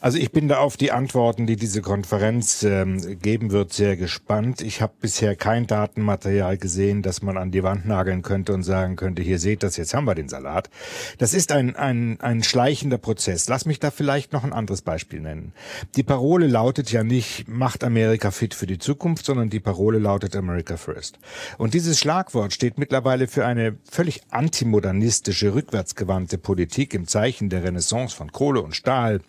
[0.00, 4.60] Also ich bin da auf die Antworten, die diese Konferenz ähm, geben wird, sehr gespannt.
[4.60, 8.96] Ich habe bisher kein Datenmaterial gesehen, das man an die Wand nageln könnte und sagen
[8.96, 10.70] könnte, hier seht das, jetzt haben wir den Salat.
[11.18, 13.48] Das ist ein, ein, ein schleichender Prozess.
[13.48, 15.52] Lass mich da vielleicht noch ein anderes Beispiel nennen.
[15.96, 20.36] Die Parole lautet ja nicht, macht Amerika fit für die Zukunft, sondern die Parole lautet
[20.36, 21.18] America First.
[21.58, 28.14] Und dieses Schlagwort steht mittlerweile für eine völlig antimodernistische, rückwärtsgewandte Politik im Zeichen der Renaissance
[28.14, 29.20] von Kohle und Stahl,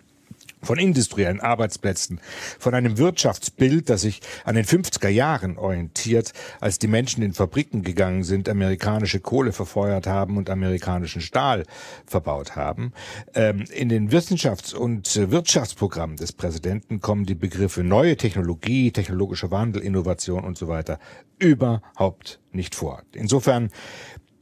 [0.66, 2.20] von industriellen Arbeitsplätzen,
[2.60, 7.84] von einem Wirtschaftsbild, das sich an den 50er Jahren orientiert, als die Menschen in Fabriken
[7.84, 11.64] gegangen sind, amerikanische Kohle verfeuert haben und amerikanischen Stahl
[12.06, 12.94] verbaut haben.
[13.34, 19.82] Ähm, in den Wissenschafts- und Wirtschaftsprogrammen des Präsidenten kommen die Begriffe neue Technologie, technologischer Wandel,
[19.82, 21.00] Innovation und so weiter
[21.40, 23.04] überhaupt nicht vor.
[23.14, 23.70] Insofern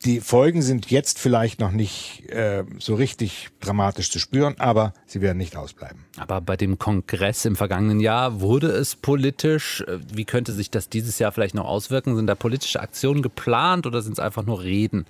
[0.05, 5.21] die Folgen sind jetzt vielleicht noch nicht äh, so richtig dramatisch zu spüren, aber sie
[5.21, 6.05] werden nicht ausbleiben.
[6.17, 9.83] Aber bei dem Kongress im vergangenen Jahr wurde es politisch.
[10.13, 12.15] Wie könnte sich das dieses Jahr vielleicht noch auswirken?
[12.15, 15.05] Sind da politische Aktionen geplant oder sind es einfach nur Reden?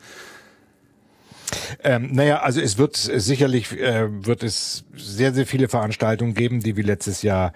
[1.84, 6.78] Ähm, naja, also es wird sicherlich äh, wird es sehr, sehr viele Veranstaltungen geben, die
[6.78, 7.54] wie letztes Jahr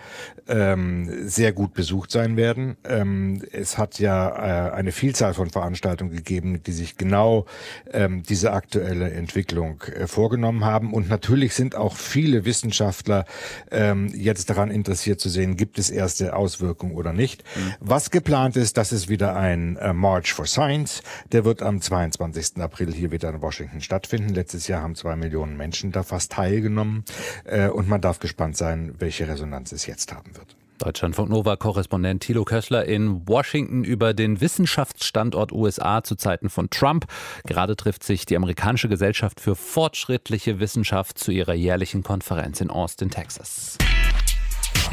[0.47, 2.77] ähm, sehr gut besucht sein werden.
[2.83, 7.45] Ähm, es hat ja äh, eine Vielzahl von Veranstaltungen gegeben, die sich genau
[7.91, 10.93] ähm, diese aktuelle Entwicklung äh, vorgenommen haben.
[10.93, 13.25] Und natürlich sind auch viele Wissenschaftler
[13.71, 17.43] ähm, jetzt daran interessiert zu sehen, gibt es erste Auswirkungen oder nicht.
[17.55, 17.73] Mhm.
[17.79, 21.01] Was geplant ist, das ist wieder ein äh, March for Science.
[21.31, 22.57] Der wird am 22.
[22.57, 24.33] April hier wieder in Washington stattfinden.
[24.33, 27.03] Letztes Jahr haben zwei Millionen Menschen da fast teilgenommen
[27.45, 30.37] äh, und man darf gespannt sein, welche Resonanz es jetzt haben wird.
[30.78, 37.06] Deutschlandfunk Nova-Korrespondent Thilo Köchler in Washington über den Wissenschaftsstandort USA zu Zeiten von Trump.
[37.45, 43.10] Gerade trifft sich die amerikanische Gesellschaft für fortschrittliche Wissenschaft zu ihrer jährlichen Konferenz in Austin,
[43.10, 43.78] Texas.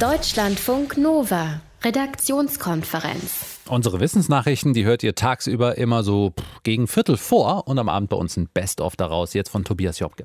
[0.01, 3.61] Deutschlandfunk Nova, Redaktionskonferenz.
[3.69, 8.17] Unsere Wissensnachrichten, die hört ihr tagsüber immer so gegen Viertel vor und am Abend bei
[8.17, 10.25] uns ein Best-of daraus, jetzt von Tobias Jobke.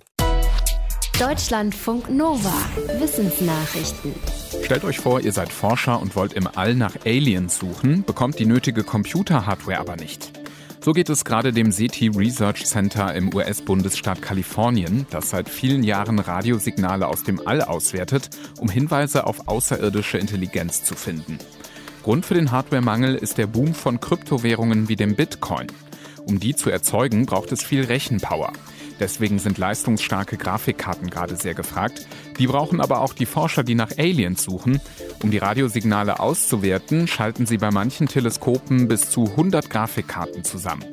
[1.19, 2.53] Deutschlandfunk Nova,
[2.97, 4.15] Wissensnachrichten.
[4.63, 8.45] Stellt euch vor, ihr seid Forscher und wollt im All nach Aliens suchen, bekommt die
[8.45, 10.31] nötige Computer-Hardware aber nicht.
[10.79, 16.19] So geht es gerade dem SETI Research Center im US-Bundesstaat Kalifornien, das seit vielen Jahren
[16.19, 21.37] Radiosignale aus dem All auswertet, um Hinweise auf außerirdische Intelligenz zu finden.
[22.03, 25.67] Grund für den Hardwaremangel ist der Boom von Kryptowährungen wie dem Bitcoin.
[26.25, 28.53] Um die zu erzeugen, braucht es viel Rechenpower.
[28.99, 32.05] Deswegen sind leistungsstarke Grafikkarten gerade sehr gefragt.
[32.37, 34.81] Die brauchen aber auch die Forscher, die nach Aliens suchen.
[35.23, 40.85] Um die Radiosignale auszuwerten, schalten sie bei manchen Teleskopen bis zu 100 Grafikkarten zusammen.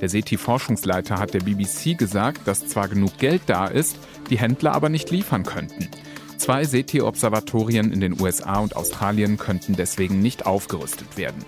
[0.00, 4.90] Der SETI-Forschungsleiter hat der BBC gesagt, dass zwar genug Geld da ist, die Händler aber
[4.90, 5.88] nicht liefern könnten.
[6.36, 11.44] Zwei SETI-Observatorien in den USA und Australien könnten deswegen nicht aufgerüstet werden.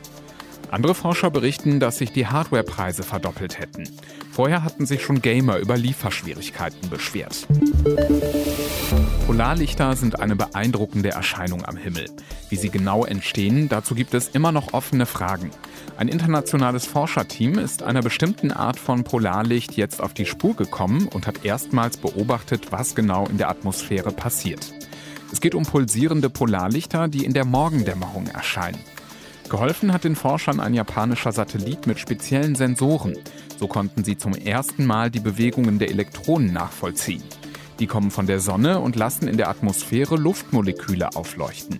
[0.70, 3.88] Andere Forscher berichten, dass sich die Hardwarepreise verdoppelt hätten.
[4.30, 7.46] Vorher hatten sich schon Gamer über Lieferschwierigkeiten beschwert.
[9.26, 12.06] Polarlichter sind eine beeindruckende Erscheinung am Himmel.
[12.50, 15.50] Wie sie genau entstehen, dazu gibt es immer noch offene Fragen.
[15.96, 21.26] Ein internationales Forscherteam ist einer bestimmten Art von Polarlicht jetzt auf die Spur gekommen und
[21.26, 24.72] hat erstmals beobachtet, was genau in der Atmosphäre passiert.
[25.32, 28.78] Es geht um pulsierende Polarlichter, die in der Morgendämmerung erscheinen.
[29.48, 33.16] Geholfen hat den Forschern ein japanischer Satellit mit speziellen Sensoren.
[33.58, 37.22] So konnten sie zum ersten Mal die Bewegungen der Elektronen nachvollziehen.
[37.78, 41.78] Die kommen von der Sonne und lassen in der Atmosphäre Luftmoleküle aufleuchten.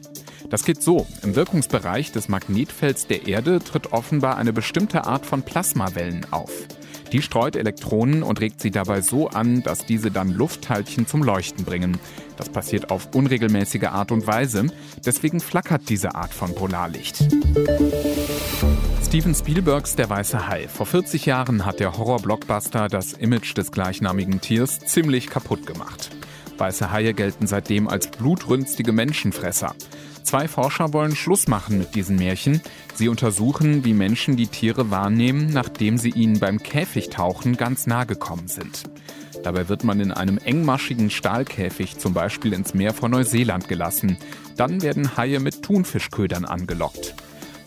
[0.48, 1.07] Das geht so.
[1.22, 6.52] Im Wirkungsbereich des Magnetfelds der Erde tritt offenbar eine bestimmte Art von Plasmawellen auf.
[7.12, 11.64] Die streut Elektronen und regt sie dabei so an, dass diese dann Luftteilchen zum Leuchten
[11.64, 11.98] bringen.
[12.36, 14.66] Das passiert auf unregelmäßige Art und Weise,
[15.04, 17.16] deswegen flackert diese Art von Polarlicht.
[19.04, 20.68] Steven Spielbergs Der weiße Hai.
[20.68, 26.10] Vor 40 Jahren hat der Horror-Blockbuster das Image des gleichnamigen Tiers ziemlich kaputt gemacht.
[26.58, 29.74] Weiße Haie gelten seitdem als blutrünstige Menschenfresser.
[30.28, 32.60] Zwei Forscher wollen Schluss machen mit diesen Märchen.
[32.92, 38.46] Sie untersuchen, wie Menschen die Tiere wahrnehmen, nachdem sie ihnen beim Käfigtauchen ganz nahe gekommen
[38.46, 38.82] sind.
[39.42, 44.18] Dabei wird man in einem engmaschigen Stahlkäfig zum Beispiel ins Meer von Neuseeland gelassen.
[44.54, 47.14] Dann werden Haie mit Thunfischködern angelockt.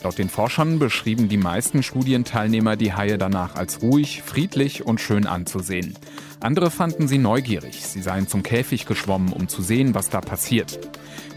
[0.04, 5.28] Laut den Forschern beschrieben die meisten Studienteilnehmer die Haie danach als ruhig, friedlich und schön
[5.28, 5.96] anzusehen.
[6.40, 7.86] Andere fanden sie neugierig.
[7.86, 10.80] Sie seien zum Käfig geschwommen, um zu sehen, was da passiert.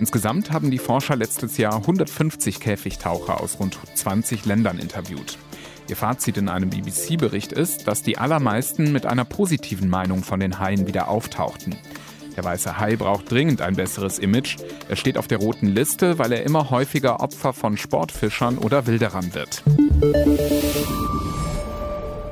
[0.00, 5.36] Insgesamt haben die Forscher letztes Jahr 150 Käfigtaucher aus rund 20 Ländern interviewt.
[5.90, 10.58] Ihr Fazit in einem BBC-Bericht ist, dass die allermeisten mit einer positiven Meinung von den
[10.58, 11.76] Haien wieder auftauchten.
[12.36, 14.56] Der weiße Hai braucht dringend ein besseres Image.
[14.88, 19.34] Er steht auf der roten Liste, weil er immer häufiger Opfer von Sportfischern oder Wilderern
[19.34, 19.62] wird.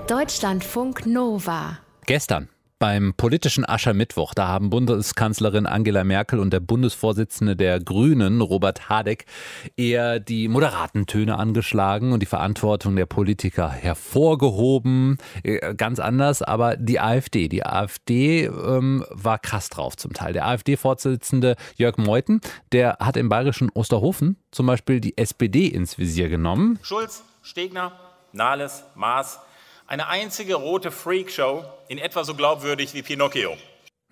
[0.08, 1.78] Deutschlandfunk Nova.
[2.06, 2.48] Gestern
[2.82, 9.26] beim politischen Aschermittwoch, da haben Bundeskanzlerin Angela Merkel und der Bundesvorsitzende der Grünen, Robert Habeck,
[9.76, 15.18] eher die moderaten Töne angeschlagen und die Verantwortung der Politiker hervorgehoben.
[15.44, 17.46] Äh, ganz anders, aber die AfD.
[17.46, 20.32] Die AfD ähm, war krass drauf zum Teil.
[20.32, 22.40] Der AfD-Vorsitzende Jörg Meuthen,
[22.72, 26.80] der hat im bayerischen Osterhofen zum Beispiel die SPD ins Visier genommen.
[26.82, 27.92] Schulz, Stegner,
[28.32, 29.38] Nahles, Maas
[29.92, 33.58] eine einzige rote Freakshow, in etwa so glaubwürdig wie Pinocchio.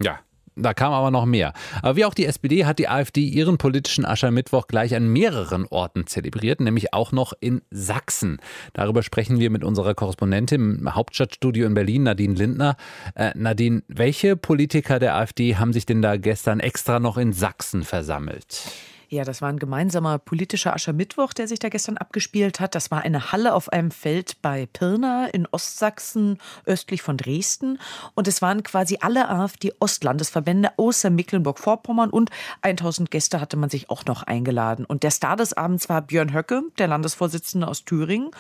[0.02, 0.18] Ja,
[0.54, 1.54] da kam aber noch mehr.
[1.80, 6.06] Aber wie auch die SPD hat die AfD ihren politischen Aschermittwoch gleich an mehreren Orten
[6.06, 8.40] zelebriert, nämlich auch noch in Sachsen.
[8.74, 12.76] Darüber sprechen wir mit unserer Korrespondentin im Hauptstadtstudio in Berlin, Nadine Lindner.
[13.14, 17.84] Äh, Nadine, welche Politiker der AfD haben sich denn da gestern extra noch in Sachsen
[17.84, 18.64] versammelt?
[19.12, 22.76] Ja, das war ein gemeinsamer politischer Aschermittwoch, der sich da gestern abgespielt hat.
[22.76, 27.80] Das war eine Halle auf einem Feld bei Pirna in Ostsachsen, östlich von Dresden.
[28.14, 32.30] Und es waren quasi alle AfD-Ostlandesverbände außer Mecklenburg-Vorpommern und
[32.62, 34.84] 1000 Gäste hatte man sich auch noch eingeladen.
[34.84, 38.30] Und der Star des Abends war Björn Höcke, der Landesvorsitzende aus Thüringen.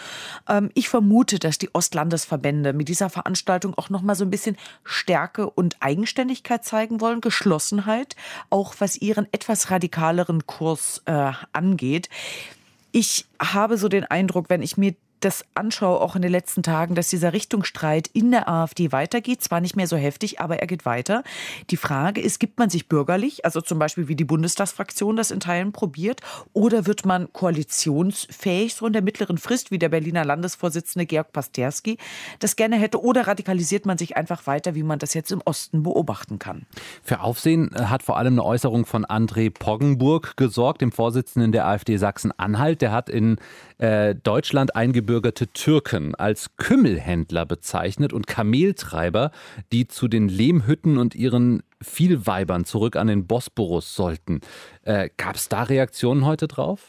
[0.48, 4.56] Ähm, ich vermute, dass die Ostlandesverbände mit dieser Veranstaltung auch noch mal so ein bisschen
[4.84, 8.14] Stärke und Eigenständigkeit zeigen wollen, Geschlossenheit,
[8.50, 12.10] auch was ihren etwas radikaleren Kurs äh, angeht.
[12.92, 16.94] Ich habe so den Eindruck, wenn ich mir das anschaue, auch in den letzten Tagen,
[16.94, 19.42] dass dieser Richtungsstreit in der AfD weitergeht.
[19.42, 21.22] Zwar nicht mehr so heftig, aber er geht weiter.
[21.70, 25.40] Die Frage ist, gibt man sich bürgerlich, also zum Beispiel wie die Bundestagsfraktion das in
[25.40, 26.20] Teilen probiert,
[26.52, 31.98] oder wird man koalitionsfähig, so in der mittleren Frist, wie der Berliner Landesvorsitzende Georg Pasterski
[32.38, 35.82] das gerne hätte, oder radikalisiert man sich einfach weiter, wie man das jetzt im Osten
[35.82, 36.66] beobachten kann?
[37.02, 41.96] Für Aufsehen hat vor allem eine Äußerung von André Poggenburg gesorgt, dem Vorsitzenden der AfD
[41.96, 42.82] Sachsen-Anhalt.
[42.82, 43.36] Der hat in
[43.80, 49.30] äh, Deutschland eingebürgerte Türken als Kümmelhändler bezeichnet und Kameltreiber,
[49.72, 54.42] die zu den Lehmhütten und ihren Vielweibern zurück an den Bosporus sollten.
[54.82, 56.80] Äh, Gab es da Reaktionen heute drauf?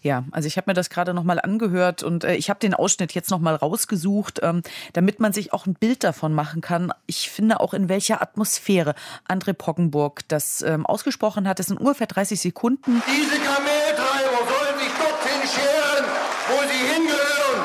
[0.00, 3.12] Ja, also ich habe mir das gerade nochmal angehört und äh, ich habe den Ausschnitt
[3.12, 4.62] jetzt nochmal rausgesucht, ähm,
[4.94, 6.92] damit man sich auch ein Bild davon machen kann.
[7.06, 8.94] Ich finde auch, in welcher Atmosphäre
[9.28, 11.58] André Poggenburg das ähm, ausgesprochen hat.
[11.58, 13.02] Das sind ungefähr 30 Sekunden.
[13.06, 16.17] Diese Kameltreiber sollen sich dorthin scheren,
[16.48, 17.60] wo sie hingehören.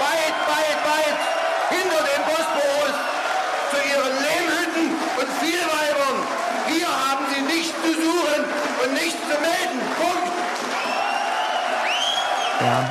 [0.00, 1.18] Weit, weit, weit
[1.70, 2.96] hinter dem Bosporus
[3.70, 4.86] zu ihren Lehmhütten
[5.20, 6.16] und Vielweibern.
[6.68, 8.44] Hier haben sie nichts zu suchen
[8.84, 9.80] und nichts zu melden.
[10.00, 10.32] Punkt.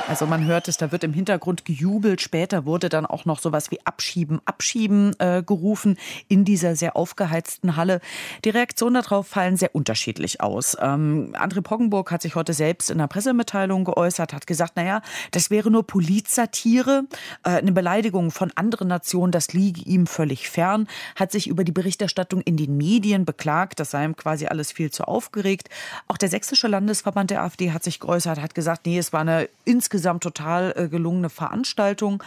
[0.07, 2.21] Also man hört es, da wird im Hintergrund gejubelt.
[2.21, 7.75] Später wurde dann auch noch sowas wie Abschieben, Abschieben äh, gerufen in dieser sehr aufgeheizten
[7.75, 8.01] Halle.
[8.43, 10.77] Die Reaktionen darauf fallen sehr unterschiedlich aus.
[10.79, 15.49] Ähm, André Poggenburg hat sich heute selbst in einer Pressemitteilung geäußert, hat gesagt, naja, das
[15.49, 17.03] wäre nur Polizsatire,
[17.43, 21.71] äh, eine Beleidigung von anderen Nationen, das liege ihm völlig fern, hat sich über die
[21.71, 25.69] Berichterstattung in den Medien beklagt, das sei ihm quasi alles viel zu aufgeregt.
[26.07, 29.49] Auch der sächsische Landesverband der AfD hat sich geäußert, hat gesagt, nee, es war eine
[29.75, 32.23] insgesamt total äh, gelungene Veranstaltung.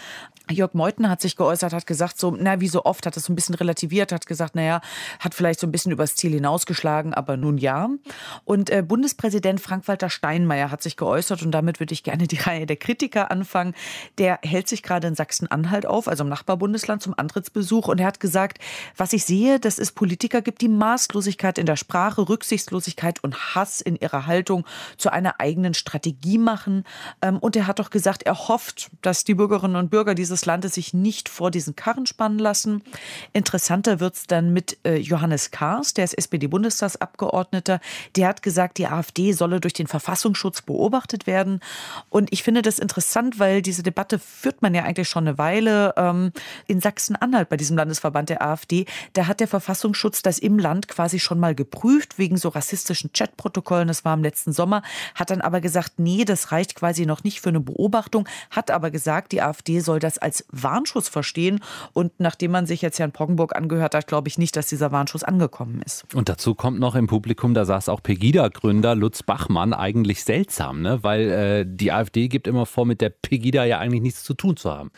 [0.51, 3.33] Jörg Meuthen hat sich geäußert, hat gesagt, so, na, wie so oft, hat es so
[3.33, 4.81] ein bisschen relativiert, hat gesagt, naja,
[5.21, 7.89] hat vielleicht so ein bisschen übers Ziel hinausgeschlagen, aber nun ja.
[8.45, 12.67] Und äh, Bundespräsident Frank-Walter Steinmeier hat sich geäußert und damit würde ich gerne die Reihe
[12.67, 13.75] der Kritiker anfangen.
[14.19, 18.21] Der hält sich gerade in Sachsen-Anhalt auf, also im Nachbarbundesland zum Antrittsbesuch und er hat
[18.21, 18.59] gesagt,
[18.97, 23.81] was ich sehe, dass es Politiker gibt, die Maßlosigkeit in der Sprache, Rücksichtslosigkeit und Hass
[23.81, 24.65] in ihrer Haltung
[24.97, 26.85] zu einer eigenen Strategie machen.
[27.23, 30.47] Ähm, und er hat doch gesagt, er hofft, dass die Bürgerinnen und Bürger dieses des
[30.47, 32.83] Landes sich nicht vor diesen Karren spannen lassen.
[33.33, 37.81] Interessanter wird es dann mit äh, Johannes Kahrs, der ist SPD-Bundestagsabgeordneter.
[38.17, 41.61] Der hat gesagt, die AfD solle durch den Verfassungsschutz beobachtet werden.
[42.09, 45.95] Und ich finde das interessant, weil diese Debatte führt man ja eigentlich schon eine Weile.
[45.97, 46.33] Ähm,
[46.67, 51.19] in Sachsen-Anhalt bei diesem Landesverband der AfD, da hat der Verfassungsschutz das im Land quasi
[51.19, 53.89] schon mal geprüft wegen so rassistischen Chatprotokollen.
[53.89, 54.83] Das war im letzten Sommer,
[55.15, 58.91] hat dann aber gesagt, nee, das reicht quasi noch nicht für eine Beobachtung, hat aber
[58.91, 61.61] gesagt, die AfD soll das als Warnschuss verstehen.
[61.93, 65.25] Und nachdem man sich jetzt Herrn Poggenburg angehört hat, glaube ich nicht, dass dieser Warnschuss
[65.25, 66.13] angekommen ist.
[66.15, 71.03] Und dazu kommt noch im Publikum, da saß auch Pegida-Gründer Lutz Bachmann, eigentlich seltsam, ne?
[71.03, 74.57] weil äh, die AfD gibt immer vor, mit der Pegida ja eigentlich nichts zu tun
[74.57, 74.91] zu haben.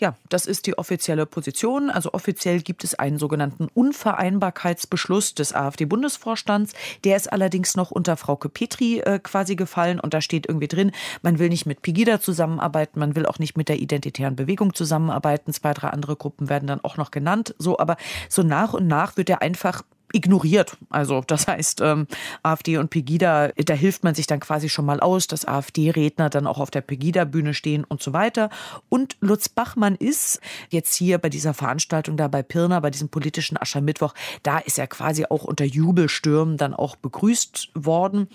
[0.00, 1.90] Ja, das ist die offizielle Position.
[1.90, 6.72] Also offiziell gibt es einen sogenannten Unvereinbarkeitsbeschluss des AfD-Bundesvorstands.
[7.04, 10.92] Der ist allerdings noch unter Frauke Petri äh, quasi gefallen und da steht irgendwie drin,
[11.20, 15.52] man will nicht mit Pegida zusammenarbeiten, man will auch nicht mit der identitären Bewegung zusammenarbeiten.
[15.52, 17.54] Zwei, drei andere Gruppen werden dann auch noch genannt.
[17.58, 17.98] So, aber
[18.30, 19.82] so nach und nach wird er einfach
[20.12, 20.76] ignoriert.
[20.88, 22.06] Also das heißt, ähm,
[22.42, 26.46] AfD und Pegida, da hilft man sich dann quasi schon mal aus, dass AfD-Redner dann
[26.46, 28.50] auch auf der Pegida-Bühne stehen und so weiter.
[28.88, 30.40] Und Lutz Bachmann ist
[30.70, 34.86] jetzt hier bei dieser Veranstaltung da bei Pirna, bei diesem politischen Aschermittwoch, da ist er
[34.86, 38.28] quasi auch unter Jubelstürmen dann auch begrüßt worden.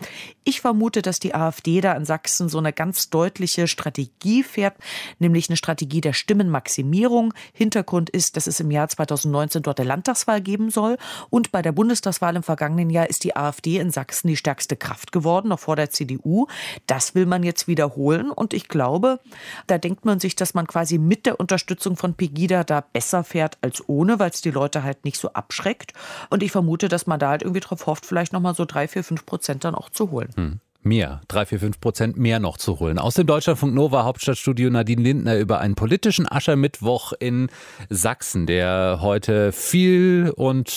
[0.43, 4.75] Ich vermute, dass die AfD da in Sachsen so eine ganz deutliche Strategie fährt,
[5.19, 7.33] nämlich eine Strategie der Stimmenmaximierung.
[7.53, 10.97] Hintergrund ist, dass es im Jahr 2019 dort eine Landtagswahl geben soll
[11.29, 15.11] und bei der Bundestagswahl im vergangenen Jahr ist die AfD in Sachsen die stärkste Kraft
[15.11, 16.47] geworden, noch vor der CDU.
[16.87, 18.31] Das will man jetzt wiederholen.
[18.31, 19.19] Und ich glaube,
[19.67, 23.57] da denkt man sich, dass man quasi mit der Unterstützung von Pegida da besser fährt
[23.61, 25.93] als ohne, weil es die Leute halt nicht so abschreckt.
[26.29, 29.03] Und ich vermute, dass man da halt irgendwie drauf hofft, vielleicht nochmal so drei, vier,
[29.03, 30.29] fünf Prozent dann auch zu holen.
[30.35, 32.99] Hm mehr, drei, vier, fünf Prozent mehr noch zu holen.
[32.99, 37.49] Aus dem Deutschlandfunk Nova Hauptstadtstudio Nadine Lindner über einen politischen Aschermittwoch in
[37.89, 40.71] Sachsen, der heute viel und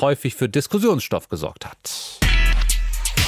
[0.00, 2.20] häufig für Diskussionsstoff gesorgt hat.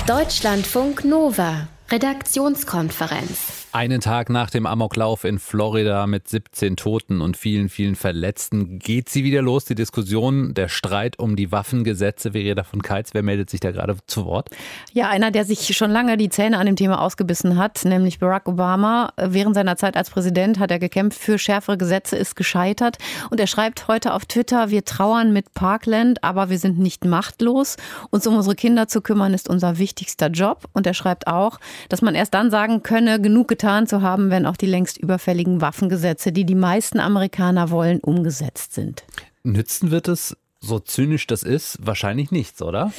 [0.07, 3.62] Deutschlandfunk Nova Redaktionskonferenz.
[3.75, 9.09] Einen Tag nach dem Amoklauf in Florida mit 17 Toten und vielen, vielen Verletzten geht
[9.09, 9.65] sie wieder los.
[9.65, 12.33] Die Diskussion, der Streit um die Waffengesetze.
[12.33, 14.51] Verena von Keitz, wer meldet sich da gerade zu Wort?
[14.93, 18.47] Ja, einer, der sich schon lange die Zähne an dem Thema ausgebissen hat, nämlich Barack
[18.47, 19.15] Obama.
[19.17, 22.99] Während seiner Zeit als Präsident hat er gekämpft für schärfere Gesetze, ist gescheitert.
[23.31, 27.79] Und er schreibt heute auf Twitter, wir trauern mit Parkland, aber wir sind nicht machtlos.
[28.11, 30.69] Uns um unsere Kinder zu kümmern, ist unser wichtigster Job.
[30.75, 31.59] Und er schreibt auch,
[31.89, 34.99] dass man erst dann sagen könne, genug getan getan zu haben, wenn auch die längst
[34.99, 39.05] überfälligen Waffengesetze, die die meisten Amerikaner wollen, umgesetzt sind.
[39.45, 42.93] Nützen wird es so zynisch das ist, wahrscheinlich nichts, oder?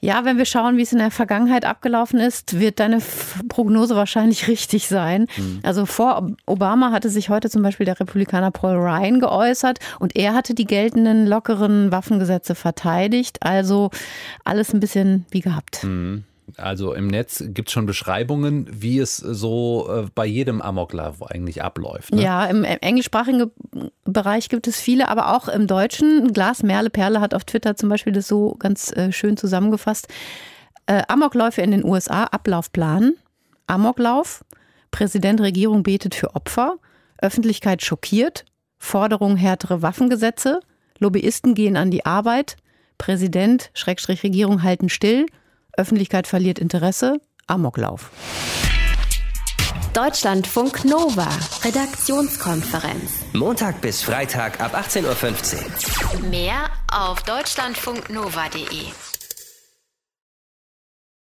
[0.00, 3.02] Ja, wenn wir schauen, wie es in der Vergangenheit abgelaufen ist, wird deine
[3.48, 5.26] Prognose wahrscheinlich richtig sein.
[5.36, 5.60] Mhm.
[5.62, 10.32] Also vor Obama hatte sich heute zum Beispiel der Republikaner Paul Ryan geäußert und er
[10.32, 13.42] hatte die geltenden lockeren Waffengesetze verteidigt.
[13.42, 13.90] Also
[14.44, 15.84] alles ein bisschen wie gehabt.
[15.84, 16.24] Mhm.
[16.56, 21.62] Also im Netz gibt es schon Beschreibungen, wie es so äh, bei jedem Amoklauf eigentlich
[21.62, 22.14] abläuft.
[22.14, 22.22] Ne?
[22.22, 23.50] Ja, im englischsprachigen
[24.04, 26.32] Bereich gibt es viele, aber auch im Deutschen.
[26.32, 30.08] Glas Merle Perle hat auf Twitter zum Beispiel das so ganz äh, schön zusammengefasst.
[30.86, 33.14] Äh, Amokläufe in den USA, Ablaufplan.
[33.66, 34.44] Amoklauf,
[34.92, 36.76] Präsident, Regierung betet für Opfer,
[37.18, 38.44] Öffentlichkeit schockiert,
[38.78, 40.60] Forderung härtere Waffengesetze,
[40.98, 42.56] Lobbyisten gehen an die Arbeit,
[42.98, 45.26] Präsident, Schrägstrich Regierung halten still,
[45.76, 48.10] Öffentlichkeit verliert Interesse, Amoklauf.
[49.92, 51.28] Deutschlandfunk Nova,
[51.64, 53.12] Redaktionskonferenz.
[53.32, 55.56] Montag bis Freitag ab 18.15
[56.22, 56.28] Uhr.
[56.28, 59.05] Mehr auf deutschlandfunknova.de.